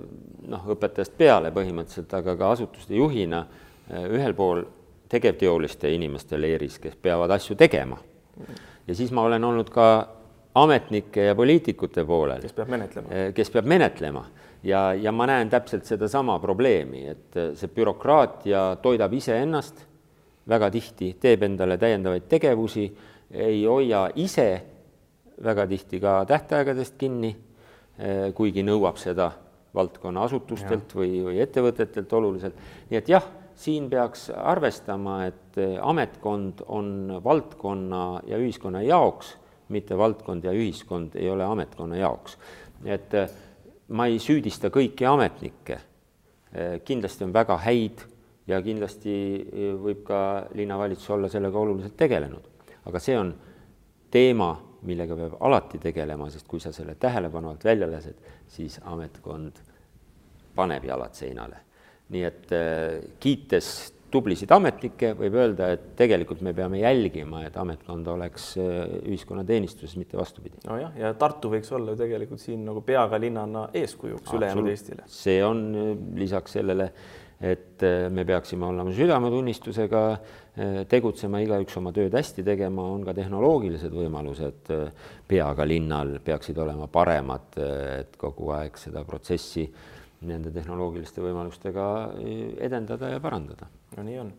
noh, 0.52 0.68
õpetajast 0.76 1.16
peale 1.18 1.54
põhimõtteliselt, 1.56 2.14
aga 2.20 2.36
ka 2.38 2.52
asutuste 2.58 2.94
juhina 2.94 3.46
äh, 3.48 4.06
ühel 4.12 4.36
pool 4.38 4.62
tegevteoliste 5.10 5.90
inimeste 5.90 6.38
leeris, 6.38 6.78
kes 6.80 7.00
peavad 7.02 7.32
asju 7.34 7.58
tegema. 7.58 7.98
ja 8.88 8.96
siis 8.96 9.12
ma 9.12 9.24
olen 9.26 9.44
olnud 9.44 9.74
ka 9.74 9.88
ametnike 10.60 11.32
ja 11.32 11.36
poliitikute 11.36 12.06
poolel. 12.06 12.46
kes 12.46 12.54
peab 12.54 12.70
menetlema. 12.78 13.32
kes 13.34 13.50
peab 13.50 13.66
menetlema 13.66 14.28
ja, 14.64 14.94
ja 14.94 15.12
ma 15.12 15.28
näen 15.30 15.50
täpselt 15.50 15.86
sedasama 15.86 16.40
probleemi, 16.40 17.06
et 17.08 17.38
äh, 17.38 17.52
see 17.58 17.72
bürokraatia 17.74 18.76
toidab 18.82 19.14
iseennast 19.14 19.86
väga 20.50 20.70
tihti, 20.74 21.14
teeb 21.22 21.44
endale 21.46 21.78
täiendavaid 21.78 22.28
tegevusi, 22.30 22.88
ei 23.32 23.64
hoia 23.66 24.08
ise 24.18 24.50
väga 25.44 25.68
tihti 25.70 26.00
ka 26.04 26.24
tähtaegadest 26.30 26.98
kinni, 27.00 27.36
äh, 28.00 28.30
kuigi 28.36 28.66
nõuab 28.66 29.00
seda 29.02 29.32
valdkonna 29.76 30.24
asutustelt 30.26 30.96
ja. 30.96 31.02
või, 31.02 31.20
või 31.24 31.44
ettevõtetelt 31.44 32.14
oluliselt. 32.14 32.56
nii 32.90 32.98
et 33.00 33.12
jah, 33.12 33.28
siin 33.60 33.90
peaks 33.92 34.30
arvestama, 34.34 35.22
et 35.30 35.60
äh, 35.62 35.78
ametkond 35.82 36.66
on 36.68 37.20
valdkonna 37.24 38.24
ja 38.28 38.40
ühiskonna 38.42 38.82
jaoks, 38.84 39.38
mitte 39.70 39.98
valdkond 39.98 40.44
ja 40.44 40.52
ühiskond 40.56 41.14
ei 41.16 41.30
ole 41.30 41.46
ametkonna 41.46 42.00
jaoks. 42.00 42.38
et 42.86 43.14
ma 43.90 44.08
ei 44.10 44.20
süüdista 44.22 44.70
kõiki 44.74 45.08
ametnikke, 45.10 45.80
eh, 46.54 46.80
kindlasti 46.86 47.26
on 47.26 47.34
väga 47.34 47.58
häid 47.66 48.06
ja 48.48 48.62
kindlasti 48.66 49.14
eh, 49.42 49.74
võib 49.78 50.04
ka 50.08 50.22
linnavalitsus 50.58 51.10
olla 51.16 51.30
sellega 51.30 51.60
oluliselt 51.60 51.98
tegelenud. 51.98 52.48
aga 52.86 53.00
see 53.00 53.18
on 53.18 53.34
teema, 54.12 54.54
millega 54.82 55.16
peab 55.16 55.36
alati 55.46 55.78
tegelema, 55.78 56.30
sest 56.30 56.48
kui 56.48 56.60
sa 56.60 56.72
selle 56.74 56.96
tähelepanu 56.96 57.50
alt 57.50 57.64
välja 57.66 57.90
lased, 57.92 58.16
siis 58.48 58.80
ametkond 58.84 59.60
paneb 60.56 60.86
jalad 60.86 61.14
seinale. 61.14 61.66
nii 62.10 62.24
et 62.24 62.52
eh, 62.52 63.02
kiites 63.20 63.94
tublisid 64.12 64.52
ametnikke, 64.54 65.14
võib 65.18 65.38
öelda, 65.38 65.70
et 65.76 65.86
tegelikult 66.00 66.42
me 66.46 66.54
peame 66.58 66.82
jälgima, 66.82 67.44
et 67.48 67.58
ametkond 67.60 68.08
oleks 68.10 68.52
äh, 68.60 68.82
ühiskonna 69.04 69.46
teenistuses, 69.48 69.96
mitte 70.00 70.18
vastupidi. 70.18 70.62
nojah, 70.66 70.96
ja 70.98 71.14
Tartu 71.20 71.52
võiks 71.54 71.70
olla 71.76 71.94
ju 71.94 72.02
tegelikult 72.02 72.42
siin 72.42 72.66
nagu 72.68 72.82
peaga 72.86 73.20
linnana 73.22 73.68
eeskujuks 73.78 74.36
ülejäänud 74.38 74.70
Eestile. 74.74 75.08
see 75.14 75.40
on 75.46 75.66
äh, 75.76 75.90
lisaks 76.18 76.58
sellele, 76.58 76.90
et 77.40 77.86
äh, 77.86 78.10
me 78.14 78.26
peaksime 78.28 78.68
olema 78.70 78.94
südametunnistusega, 78.96 80.04
tegutsema, 80.92 81.40
igaüks 81.40 81.78
oma 81.80 81.94
tööd 81.96 82.12
hästi 82.18 82.44
tegema, 82.44 82.84
on 82.92 83.06
ka 83.08 83.14
tehnoloogilised 83.16 83.94
võimalused 83.96 84.74
peaga 85.30 85.64
linnal 85.64 86.18
peaksid 86.26 86.60
olema 86.60 86.90
paremad, 86.92 87.56
et 88.02 88.20
kogu 88.20 88.52
aeg 88.58 88.76
seda 88.82 89.06
protsessi 89.08 89.64
nende 90.28 90.52
tehnoloogiliste 90.52 91.24
võimalustega 91.24 91.86
edendada 92.68 93.14
ja 93.14 93.24
parandada 93.24 93.70
no 93.98 94.06
nii 94.06 94.20
on. 94.22 94.32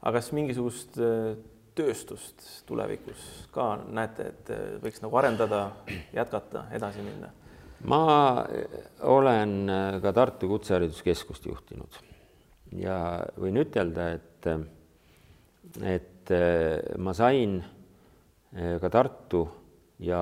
aga 0.00 0.18
kas 0.18 0.30
mingisugust 0.36 0.98
äh, 1.00 1.34
tööstust 1.78 2.44
tulevikus 2.68 3.26
ka 3.54 3.72
näete, 3.88 4.30
et 4.32 4.52
äh, 4.54 4.64
võiks 4.82 5.02
nagu 5.04 5.20
arendada, 5.20 5.62
jätkata, 6.16 6.66
edasi 6.76 7.04
minna? 7.04 7.32
ma 7.88 8.02
äh, 8.44 8.80
olen 9.08 9.72
ka 10.02 10.12
Tartu 10.16 10.50
Kutsehariduskeskust 10.50 11.48
juhtinud 11.48 12.00
ja 12.76 12.98
võin 13.40 13.62
ütelda, 13.62 14.10
et, 14.18 14.50
et 15.82 16.32
ma 17.02 17.14
sain 17.16 17.56
ka 18.52 18.90
Tartu 18.92 19.40
ja 20.06 20.20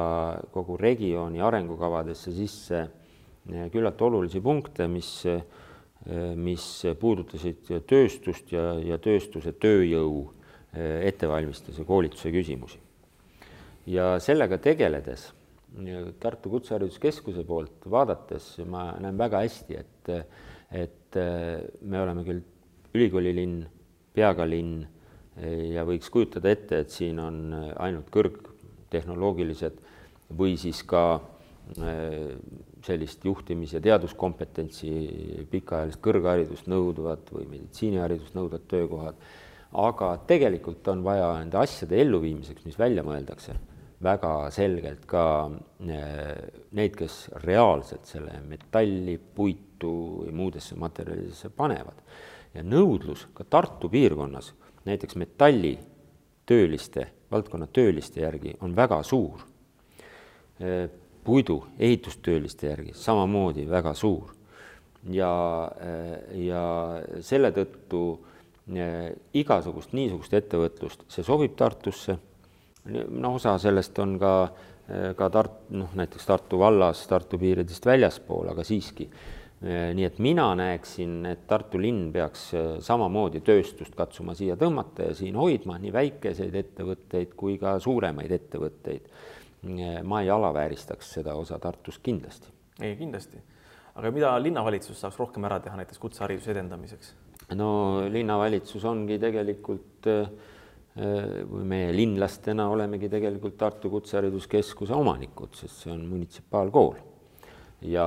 kogu 0.55 0.79
regiooni 0.81 1.43
arengukavadesse 1.45 2.33
sisse 2.33 2.81
küllalt 3.73 4.01
olulisi 4.05 4.41
punkte, 4.45 4.87
mis 4.89 5.11
mis 6.37 6.65
puudutasid 7.01 7.67
tööstust 7.89 8.53
ja, 8.55 8.73
ja 8.81 8.97
tööstuse 9.03 9.53
tööjõu 9.61 10.23
eh, 10.73 11.09
ettevalmistuse, 11.11 11.85
koolituse 11.85 12.33
küsimusi. 12.33 12.79
ja 13.87 14.19
sellega 14.21 14.59
tegeledes 14.59 15.33
Tartu 16.21 16.51
Kutsehariduskeskuse 16.51 17.45
poolt 17.45 17.85
vaadates 17.91 18.55
ma 18.67 18.93
näen 19.01 19.19
väga 19.21 19.43
hästi, 19.45 19.77
et, 19.77 20.11
et 20.73 21.19
me 21.83 22.01
oleme 22.01 22.25
küll 22.25 22.41
ülikoolilinn, 22.97 23.67
peaga 24.17 24.47
linn 24.49 24.87
ja 25.75 25.85
võiks 25.87 26.09
kujutada 26.11 26.51
ette, 26.51 26.81
et 26.83 26.91
siin 26.91 27.21
on 27.23 27.53
ainult 27.77 28.09
kõrgtehnoloogilised 28.15 29.77
või 30.39 30.57
siis 30.59 30.81
ka 30.89 31.21
sellist 32.87 33.25
juhtimis- 33.25 33.75
ja 33.75 33.81
teaduskompetentsi, 33.81 34.91
pikaajalist 35.51 36.01
kõrgharidust 36.05 36.69
nõudvad 36.71 37.31
või 37.33 37.47
meditsiiniharidust 37.51 38.37
nõudvad 38.37 38.67
töökohad, 38.71 39.19
aga 39.73 40.13
tegelikult 40.29 40.87
on 40.89 41.03
vaja 41.05 41.33
nende 41.39 41.59
asjade 41.61 41.99
elluviimiseks, 42.01 42.65
mis 42.65 42.79
välja 42.79 43.05
mõeldakse, 43.05 43.57
väga 44.03 44.33
selgelt 44.55 45.05
ka 45.11 45.25
eh, 45.83 46.39
neid, 46.79 46.95
kes 46.97 47.29
reaalselt 47.45 48.07
selle 48.07 48.39
metalli, 48.49 49.19
puitu 49.19 49.93
või 50.23 50.33
muudesse 50.33 50.79
materjalidesse 50.79 51.51
panevad. 51.51 52.03
ja 52.55 52.63
nõudlus 52.65 53.27
ka 53.35 53.45
Tartu 53.45 53.91
piirkonnas 53.93 54.55
näiteks 54.89 55.17
metallitööliste, 55.21 57.09
valdkonna 57.31 57.67
tööliste 57.67 58.23
järgi 58.23 58.55
on 58.61 58.77
väga 58.77 59.03
suur 59.03 59.43
eh, 60.61 60.89
puidu 61.29 61.59
ehitustööliste 61.79 62.71
järgi 62.71 62.95
samamoodi 62.97 63.67
väga 63.69 63.93
suur. 63.95 64.35
ja, 65.13 65.31
ja 66.35 66.63
selle 67.25 67.53
tõttu 67.55 68.01
eh, 68.75 69.13
igasugust 69.39 69.93
niisugust 69.97 70.35
ettevõtlust, 70.35 71.05
see 71.13 71.25
sobib 71.25 71.55
Tartusse, 71.57 72.17
noh, 72.89 73.37
osa 73.37 73.55
sellest 73.63 74.01
on 74.03 74.17
ka, 74.21 74.33
eh, 74.89 75.13
ka 75.17 75.29
Tart-, 75.33 75.69
noh 75.77 75.95
näiteks 76.01 76.27
Tartu 76.27 76.61
vallas, 76.61 77.05
Tartu 77.09 77.41
piiridest 77.41 77.87
väljaspool, 77.87 78.51
aga 78.53 78.67
siiski. 78.67 79.09
Eh, 79.63 79.93
nii 79.95 80.09
et 80.09 80.19
mina 80.25 80.49
näeksin, 80.59 81.21
et 81.31 81.47
Tartu 81.49 81.81
linn 81.81 82.11
peaks 82.13 82.51
samamoodi 82.89 83.45
tööstust 83.47 83.95
katsuma 83.97 84.35
siia 84.39 84.59
tõmmata 84.59 85.13
ja 85.13 85.17
siin 85.23 85.39
hoidma, 85.39 85.79
nii 85.79 85.95
väikeseid 85.95 86.57
ettevõtteid 86.65 87.37
kui 87.39 87.61
ka 87.63 87.79
suuremaid 87.85 88.35
ettevõtteid 88.41 89.13
ma 90.05 90.23
ei 90.23 90.31
alavääristaks 90.31 91.15
seda 91.19 91.35
osa 91.35 91.59
Tartust 91.59 92.03
kindlasti. 92.03 92.53
ei, 92.81 92.97
kindlasti. 92.97 93.41
aga 93.95 94.11
mida 94.15 94.37
linnavalitsus 94.43 95.01
saaks 95.01 95.19
rohkem 95.19 95.45
ära 95.49 95.59
teha 95.61 95.77
näiteks 95.77 95.99
kutsehariduse 95.99 96.53
edendamiseks? 96.55 97.15
no 97.59 97.71
linnavalitsus 98.11 98.85
ongi 98.85 99.19
tegelikult 99.19 100.07
või 100.99 101.65
meie 101.69 101.91
linlastena 101.95 102.69
olemegi 102.73 103.09
tegelikult 103.11 103.57
Tartu 103.59 103.91
Kutsehariduskeskuse 103.91 104.97
omanikud, 104.97 105.55
sest 105.55 105.85
see 105.85 105.93
on 105.93 106.05
munitsipaalkool. 106.11 106.97
ja, 107.87 108.07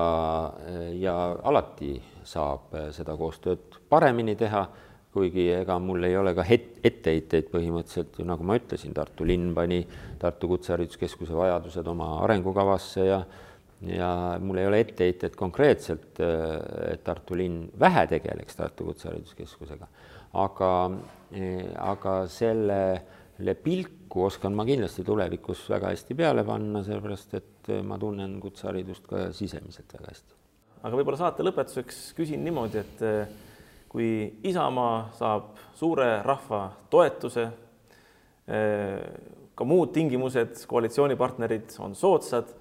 ja 1.00 1.16
alati 1.44 1.96
saab 2.24 2.76
seda 2.92 3.16
koostööd 3.18 3.80
paremini 3.90 4.36
teha 4.36 4.66
kuigi 5.14 5.50
ega 5.54 5.78
mul 5.84 6.04
ei 6.08 6.16
ole 6.18 6.34
ka 6.38 6.46
het-, 6.48 6.80
etteheiteid 6.88 7.50
põhimõtteliselt 7.52 8.20
ju 8.20 8.26
nagu 8.28 8.46
ma 8.48 8.58
ütlesin, 8.60 8.94
Tartu 8.96 9.28
linn 9.28 9.52
pani 9.56 9.82
Tartu 10.20 10.48
Kutsehariduskeskuse 10.54 11.36
vajadused 11.36 11.88
oma 11.92 12.14
arengukavasse 12.26 13.08
ja 13.08 13.24
ja 13.82 14.38
mul 14.40 14.60
ei 14.62 14.68
ole 14.70 14.80
etteheitet 14.84 15.36
konkreetselt, 15.36 16.20
et 16.22 17.04
Tartu 17.04 17.38
linn 17.38 17.66
vähe 17.80 18.06
tegeleks 18.12 18.60
Tartu 18.60 18.86
Kutsehariduskeskusega, 18.92 19.88
aga, 20.38 20.74
aga 21.82 22.16
sellele 22.30 23.56
pilku 23.64 24.28
oskan 24.28 24.54
ma 24.54 24.68
kindlasti 24.70 25.06
tulevikus 25.08 25.66
väga 25.72 25.96
hästi 25.96 26.18
peale 26.20 26.46
panna, 26.46 26.84
sellepärast 26.86 27.34
et 27.40 27.72
ma 27.88 27.98
tunnen 28.02 28.38
kutseharidust 28.44 29.08
ka 29.10 29.30
sisemiselt 29.36 29.98
väga 29.98 30.14
hästi. 30.14 30.38
aga 30.82 30.98
võib-olla 30.98 31.18
saate 31.18 31.46
lõpetuseks 31.46 32.04
küsin 32.18 32.46
niimoodi, 32.46 32.86
et 32.86 33.04
kui 33.92 34.40
Isamaa 34.48 35.10
saab 35.18 35.58
suure 35.76 36.22
rahva 36.24 36.62
toetuse, 36.90 37.48
ka 39.56 39.68
muud 39.68 39.92
tingimused, 39.96 40.64
koalitsioonipartnerid 40.72 41.76
on 41.84 41.96
soodsad 42.00 42.54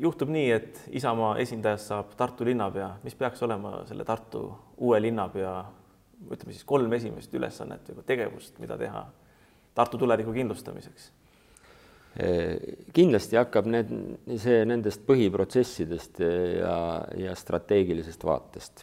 juhtub 0.00 0.32
nii, 0.32 0.48
et 0.56 0.80
Isamaa 0.98 1.36
esindajast 1.44 1.92
saab 1.92 2.16
Tartu 2.18 2.48
linnapea, 2.48 2.88
mis 3.04 3.14
peaks 3.14 3.44
olema 3.46 3.84
selle 3.88 4.04
Tartu 4.08 4.46
uue 4.80 4.98
linnapea, 5.04 5.54
ütleme 6.32 6.56
siis 6.56 6.66
kolm 6.68 6.92
esimest 6.96 7.34
ülesannet 7.36 7.92
või 7.94 8.04
tegevust, 8.08 8.58
mida 8.58 8.80
teha 8.80 9.06
Tartu 9.74 10.00
tuleviku 10.00 10.34
kindlustamiseks? 10.36 11.12
kindlasti 12.90 13.38
hakkab 13.38 13.68
need, 13.70 13.90
see 14.42 14.64
nendest 14.66 15.04
põhiprotsessidest 15.06 16.18
ja, 16.58 16.76
ja 17.14 17.36
strateegilisest 17.38 18.24
vaatest. 18.26 18.82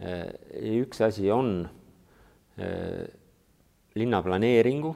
Üks 0.00 1.00
asi 1.06 1.30
on 1.30 1.68
linnaplaneeringu 3.94 4.90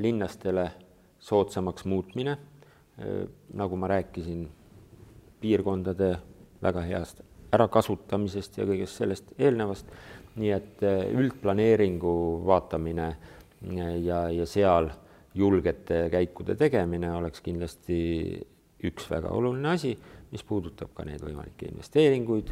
linnastele 0.00 0.70
soodsamaks 1.20 1.84
muutmine 1.84 2.38
Äh, 2.98 3.28
nagu 3.54 3.76
ma 3.76 3.86
rääkisin, 3.86 4.48
piirkondade 5.40 6.16
väga 6.62 6.82
heast 6.82 7.20
ärakasutamisest 7.54 8.58
ja 8.58 8.64
kõigest 8.66 8.98
sellest 8.98 9.30
eelnevast. 9.38 9.86
nii 10.38 10.50
et 10.54 10.82
äh, 10.86 11.04
üldplaneeringu 11.14 12.10
vaatamine 12.46 13.06
äh, 13.06 13.94
ja, 14.02 14.28
ja 14.30 14.46
seal 14.46 14.90
julgete 15.34 16.08
käikude 16.10 16.54
tegemine 16.58 17.12
oleks 17.14 17.40
kindlasti 17.40 18.00
üks 18.82 19.06
väga 19.10 19.30
oluline 19.34 19.70
asi, 19.70 19.94
mis 20.32 20.42
puudutab 20.42 20.90
ka 20.94 21.06
neid 21.06 21.22
võimalikke 21.22 21.70
investeeringuid, 21.70 22.50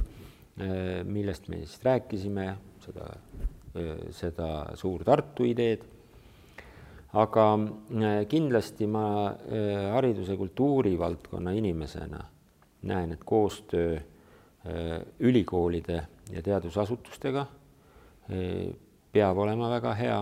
millest 0.56 1.50
me 1.52 1.58
siis 1.60 1.82
rääkisime, 1.84 2.46
seda, 2.80 3.10
seda 4.16 4.46
Suur-Tartu 4.80 5.44
ideed 5.44 5.82
aga 7.16 7.44
äh, 7.54 8.26
kindlasti 8.28 8.86
ma 8.86 9.30
äh, 9.30 9.92
hariduse 9.94 10.36
kultuuri 10.36 10.98
valdkonna 10.98 11.52
inimesena 11.56 12.20
näen, 12.82 13.12
et 13.12 13.24
koostöö 13.24 13.96
äh, 13.96 15.00
ülikoolide 15.20 16.02
ja 16.32 16.42
teadusasutustega 16.42 17.46
peab 19.12 19.38
olema 19.38 19.68
väga 19.70 19.92
hea. 19.94 20.16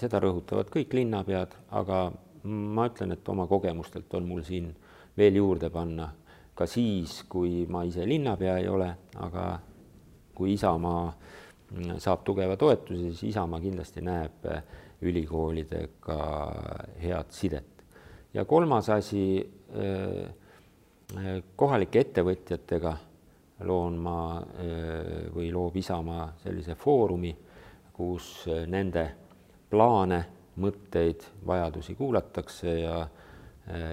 seda 0.00 0.16
rõhutavad 0.24 0.70
kõik 0.72 0.94
linnapead, 0.96 1.52
aga 1.76 1.98
ma 2.48 2.86
ütlen, 2.88 3.12
et 3.12 3.28
oma 3.28 3.44
kogemustelt 3.46 4.14
on 4.16 4.24
mul 4.24 4.40
siin 4.46 4.70
veel 5.18 5.36
juurde 5.36 5.68
panna 5.70 6.06
ka 6.60 6.66
siis, 6.68 7.22
kui 7.24 7.64
ma 7.72 7.86
ise 7.88 8.04
linnapea 8.04 8.58
ei 8.60 8.68
ole, 8.68 8.90
aga 9.24 9.44
kui 10.36 10.52
Isamaa 10.52 11.06
saab 12.02 12.24
tugeva 12.26 12.58
toetuse, 12.60 13.14
siis 13.14 13.30
Isamaa 13.30 13.62
kindlasti 13.62 14.04
näeb 14.04 14.44
ülikoolidega 15.08 16.18
head 17.00 17.30
sidet. 17.32 17.84
ja 18.34 18.44
kolmas 18.44 18.90
asi, 18.92 19.40
äh, 19.74 20.28
äh, 21.16 21.42
kohalike 21.56 22.04
ettevõtjatega 22.04 22.96
loon 23.66 23.96
ma 24.00 24.42
või 25.34 25.50
loob 25.52 25.76
Isamaa 25.76 26.30
sellise 26.40 26.74
foorumi, 26.74 27.32
kus 27.92 28.46
nende 28.66 29.02
plaane, 29.70 30.20
mõtteid, 30.60 31.24
vajadusi 31.46 31.94
kuulatakse 31.98 32.78
ja 32.80 33.02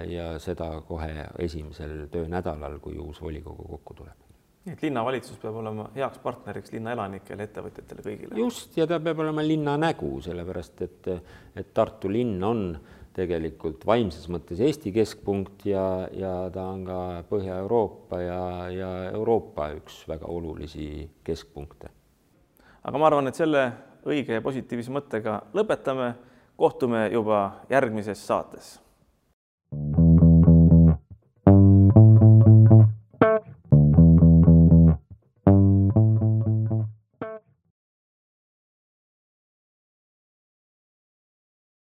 ja 0.08 0.30
seda 0.42 0.70
kohe 0.88 1.28
esimesel 1.38 2.06
töönädalal, 2.10 2.78
kui 2.82 2.98
uus 2.98 3.22
volikogu 3.22 3.68
kokku 3.76 3.94
tuleb 4.00 4.28
nii 4.68 4.76
et 4.76 4.84
linnavalitsus 4.84 5.38
peab 5.40 5.56
olema 5.62 5.88
heaks 5.94 6.20
partneriks 6.20 6.74
linnaelanikele, 6.74 7.46
ettevõtjatele, 7.48 8.04
kõigile. 8.04 8.38
just, 8.42 8.76
ja 8.76 8.86
ta 8.90 8.98
peab 9.00 9.22
olema 9.24 9.44
linna 9.44 9.78
nägu, 9.80 10.10
sellepärast 10.24 10.82
et, 10.84 11.10
et 11.56 11.70
Tartu 11.74 12.10
linn 12.12 12.42
on 12.44 12.64
tegelikult 13.16 13.86
vaimses 13.88 14.28
mõttes 14.30 14.60
Eesti 14.62 14.92
keskpunkt 14.94 15.64
ja, 15.66 15.82
ja 16.14 16.32
ta 16.54 16.68
on 16.74 16.84
ka 16.86 16.98
Põhja-Euroopa 17.30 18.20
ja, 18.22 18.40
ja 18.70 18.90
Euroopa 19.10 19.70
üks 19.78 20.02
väga 20.10 20.28
olulisi 20.30 21.08
keskpunkte. 21.26 21.90
aga 22.84 23.00
ma 23.00 23.08
arvan, 23.08 23.30
et 23.30 23.40
selle 23.40 23.64
õige 24.08 24.36
ja 24.38 24.44
positiivse 24.44 24.92
mõttega 24.94 25.40
lõpetame. 25.56 26.14
kohtume 26.58 27.08
juba 27.12 27.62
järgmises 27.70 28.26
saates 28.26 28.78